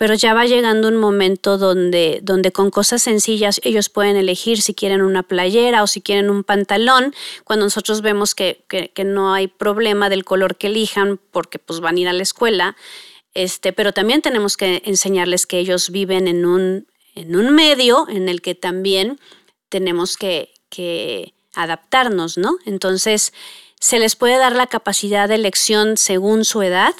pero 0.00 0.14
ya 0.14 0.32
va 0.32 0.46
llegando 0.46 0.88
un 0.88 0.96
momento 0.96 1.58
donde, 1.58 2.20
donde 2.22 2.52
con 2.52 2.70
cosas 2.70 3.02
sencillas 3.02 3.60
ellos 3.64 3.90
pueden 3.90 4.16
elegir 4.16 4.62
si 4.62 4.72
quieren 4.72 5.02
una 5.02 5.22
playera 5.22 5.82
o 5.82 5.86
si 5.86 6.00
quieren 6.00 6.30
un 6.30 6.42
pantalón, 6.42 7.14
cuando 7.44 7.66
nosotros 7.66 8.00
vemos 8.00 8.34
que, 8.34 8.64
no 9.04 9.34
hay 9.34 9.46
problema 9.46 10.08
del 10.08 10.24
color 10.24 10.56
que 10.56 10.68
elijan 10.68 11.20
porque 11.30 11.58
pues 11.58 11.80
van 11.80 11.96
a 11.96 12.00
ir 12.00 12.08
a 12.08 12.14
la 12.14 12.22
escuela, 12.22 12.78
este, 13.34 13.74
pero 13.74 13.92
también 13.92 14.22
tenemos 14.22 14.56
que 14.56 14.80
enseñarles 14.86 15.46
que 15.46 15.58
ellos 15.58 15.90
viven 15.90 16.28
en 16.28 16.46
un, 16.46 16.86
en 17.14 17.36
un 17.36 17.54
medio 17.54 18.08
en 18.08 18.30
el 18.30 18.40
que 18.40 18.54
también 18.54 19.20
tenemos 19.68 20.16
que, 20.16 20.50
que 20.70 21.34
adaptarnos, 21.54 22.38
¿no? 22.38 22.56
Entonces, 22.64 23.34
se 23.80 23.98
les 23.98 24.16
puede 24.16 24.38
dar 24.38 24.56
la 24.56 24.66
capacidad 24.66 25.28
de 25.28 25.34
elección 25.34 25.98
según 25.98 26.46
su 26.46 26.62
edad, 26.62 26.94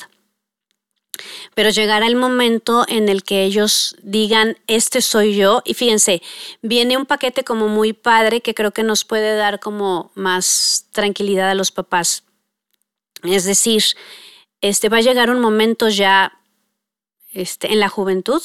pero 1.54 1.70
llegará 1.70 2.06
el 2.06 2.16
momento 2.16 2.84
en 2.88 3.08
el 3.08 3.22
que 3.22 3.44
ellos 3.44 3.96
digan, 4.02 4.58
este 4.66 5.00
soy 5.02 5.36
yo. 5.36 5.62
Y 5.64 5.74
fíjense, 5.74 6.22
viene 6.62 6.96
un 6.96 7.06
paquete 7.06 7.44
como 7.44 7.68
muy 7.68 7.92
padre 7.92 8.40
que 8.40 8.54
creo 8.54 8.72
que 8.72 8.82
nos 8.82 9.04
puede 9.04 9.36
dar 9.36 9.60
como 9.60 10.12
más 10.14 10.86
tranquilidad 10.92 11.50
a 11.50 11.54
los 11.54 11.70
papás. 11.70 12.24
Es 13.22 13.44
decir, 13.44 13.82
este 14.60 14.88
va 14.88 14.98
a 14.98 15.02
llegar 15.02 15.30
un 15.30 15.40
momento 15.40 15.88
ya 15.88 16.40
este, 17.32 17.72
en 17.72 17.80
la 17.80 17.88
juventud 17.88 18.42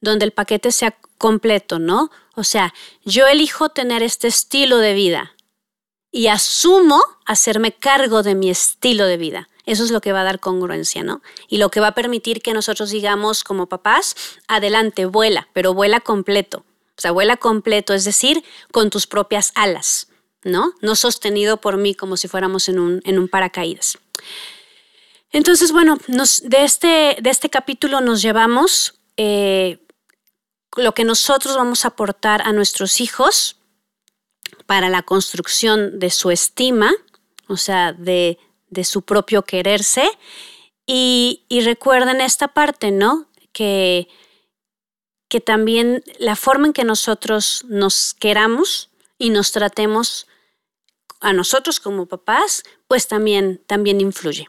donde 0.00 0.24
el 0.24 0.32
paquete 0.32 0.70
sea 0.70 0.96
completo, 1.18 1.78
¿no? 1.78 2.10
O 2.34 2.44
sea, 2.44 2.74
yo 3.04 3.26
elijo 3.26 3.70
tener 3.70 4.02
este 4.02 4.28
estilo 4.28 4.78
de 4.78 4.92
vida 4.92 5.34
y 6.10 6.28
asumo 6.28 7.02
hacerme 7.24 7.72
cargo 7.72 8.22
de 8.22 8.34
mi 8.34 8.50
estilo 8.50 9.06
de 9.06 9.16
vida. 9.16 9.48
Eso 9.66 9.84
es 9.84 9.90
lo 9.90 10.00
que 10.00 10.12
va 10.12 10.20
a 10.20 10.24
dar 10.24 10.40
congruencia, 10.40 11.02
¿no? 11.02 11.22
Y 11.48 11.58
lo 11.58 11.70
que 11.70 11.80
va 11.80 11.88
a 11.88 11.94
permitir 11.94 12.42
que 12.42 12.52
nosotros 12.52 12.90
digamos 12.90 13.44
como 13.44 13.66
papás, 13.68 14.14
adelante, 14.46 15.06
vuela, 15.06 15.48
pero 15.52 15.72
vuela 15.72 16.00
completo. 16.00 16.64
O 16.96 17.00
sea, 17.00 17.10
vuela 17.12 17.36
completo, 17.36 17.94
es 17.94 18.04
decir, 18.04 18.44
con 18.72 18.90
tus 18.90 19.06
propias 19.06 19.52
alas, 19.54 20.08
¿no? 20.42 20.74
No 20.80 20.94
sostenido 20.94 21.60
por 21.60 21.76
mí 21.76 21.94
como 21.94 22.16
si 22.16 22.28
fuéramos 22.28 22.68
en 22.68 22.78
un, 22.78 23.00
en 23.04 23.18
un 23.18 23.28
paracaídas. 23.28 23.98
Entonces, 25.32 25.72
bueno, 25.72 25.98
de, 26.06 26.64
este, 26.64 27.16
de 27.20 27.30
este 27.30 27.50
capítulo 27.50 28.00
nos 28.00 28.22
llevamos 28.22 29.00
eh, 29.16 29.84
lo 30.76 30.94
que 30.94 31.04
nosotros 31.04 31.56
vamos 31.56 31.84
a 31.84 31.88
aportar 31.88 32.42
a 32.42 32.52
nuestros 32.52 33.00
hijos 33.00 33.56
para 34.66 34.88
la 34.88 35.02
construcción 35.02 35.98
de 35.98 36.10
su 36.10 36.30
estima, 36.30 36.92
o 37.48 37.56
sea, 37.56 37.92
de 37.92 38.38
de 38.74 38.84
su 38.84 39.02
propio 39.02 39.42
quererse. 39.42 40.10
Y, 40.86 41.46
recuerden 41.64 42.20
esta 42.20 42.48
parte, 42.48 42.90
¿no? 42.90 43.26
Que, 43.52 44.08
que 45.28 45.40
también 45.40 46.04
la 46.18 46.36
forma 46.36 46.66
en 46.66 46.72
que 46.74 46.84
nosotros 46.84 47.64
nos 47.68 48.12
queramos 48.12 48.90
y 49.16 49.30
nos 49.30 49.52
tratemos 49.52 50.26
a 51.20 51.32
nosotros 51.32 51.80
como 51.80 52.04
papás, 52.04 52.62
pues 52.86 53.08
también, 53.08 53.62
también 53.66 54.00
influye. 54.02 54.48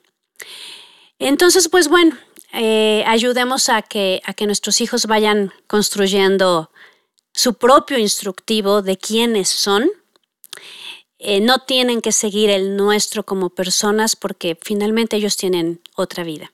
Entonces, 1.19 1.69
pues 1.69 1.87
bueno, 1.87 2.17
eh, 2.51 3.03
ayudemos 3.07 3.69
a 3.69 3.81
que, 3.81 4.21
a 4.25 4.33
que 4.33 4.45
nuestros 4.45 4.81
hijos 4.81 5.05
vayan 5.05 5.53
construyendo 5.67 6.71
su 7.33 7.55
propio 7.55 7.97
instructivo 7.97 8.81
de 8.81 8.97
quiénes 8.97 9.49
son 9.49 9.89
eh, 11.19 11.39
no 11.39 11.59
tienen 11.59 12.01
que 12.01 12.11
seguir 12.11 12.49
el 12.49 12.75
nuestro 12.75 13.23
como 13.23 13.49
personas 13.49 14.15
porque 14.15 14.57
finalmente 14.61 15.15
ellos 15.15 15.37
tienen 15.37 15.81
otra 15.95 16.23
vida. 16.23 16.51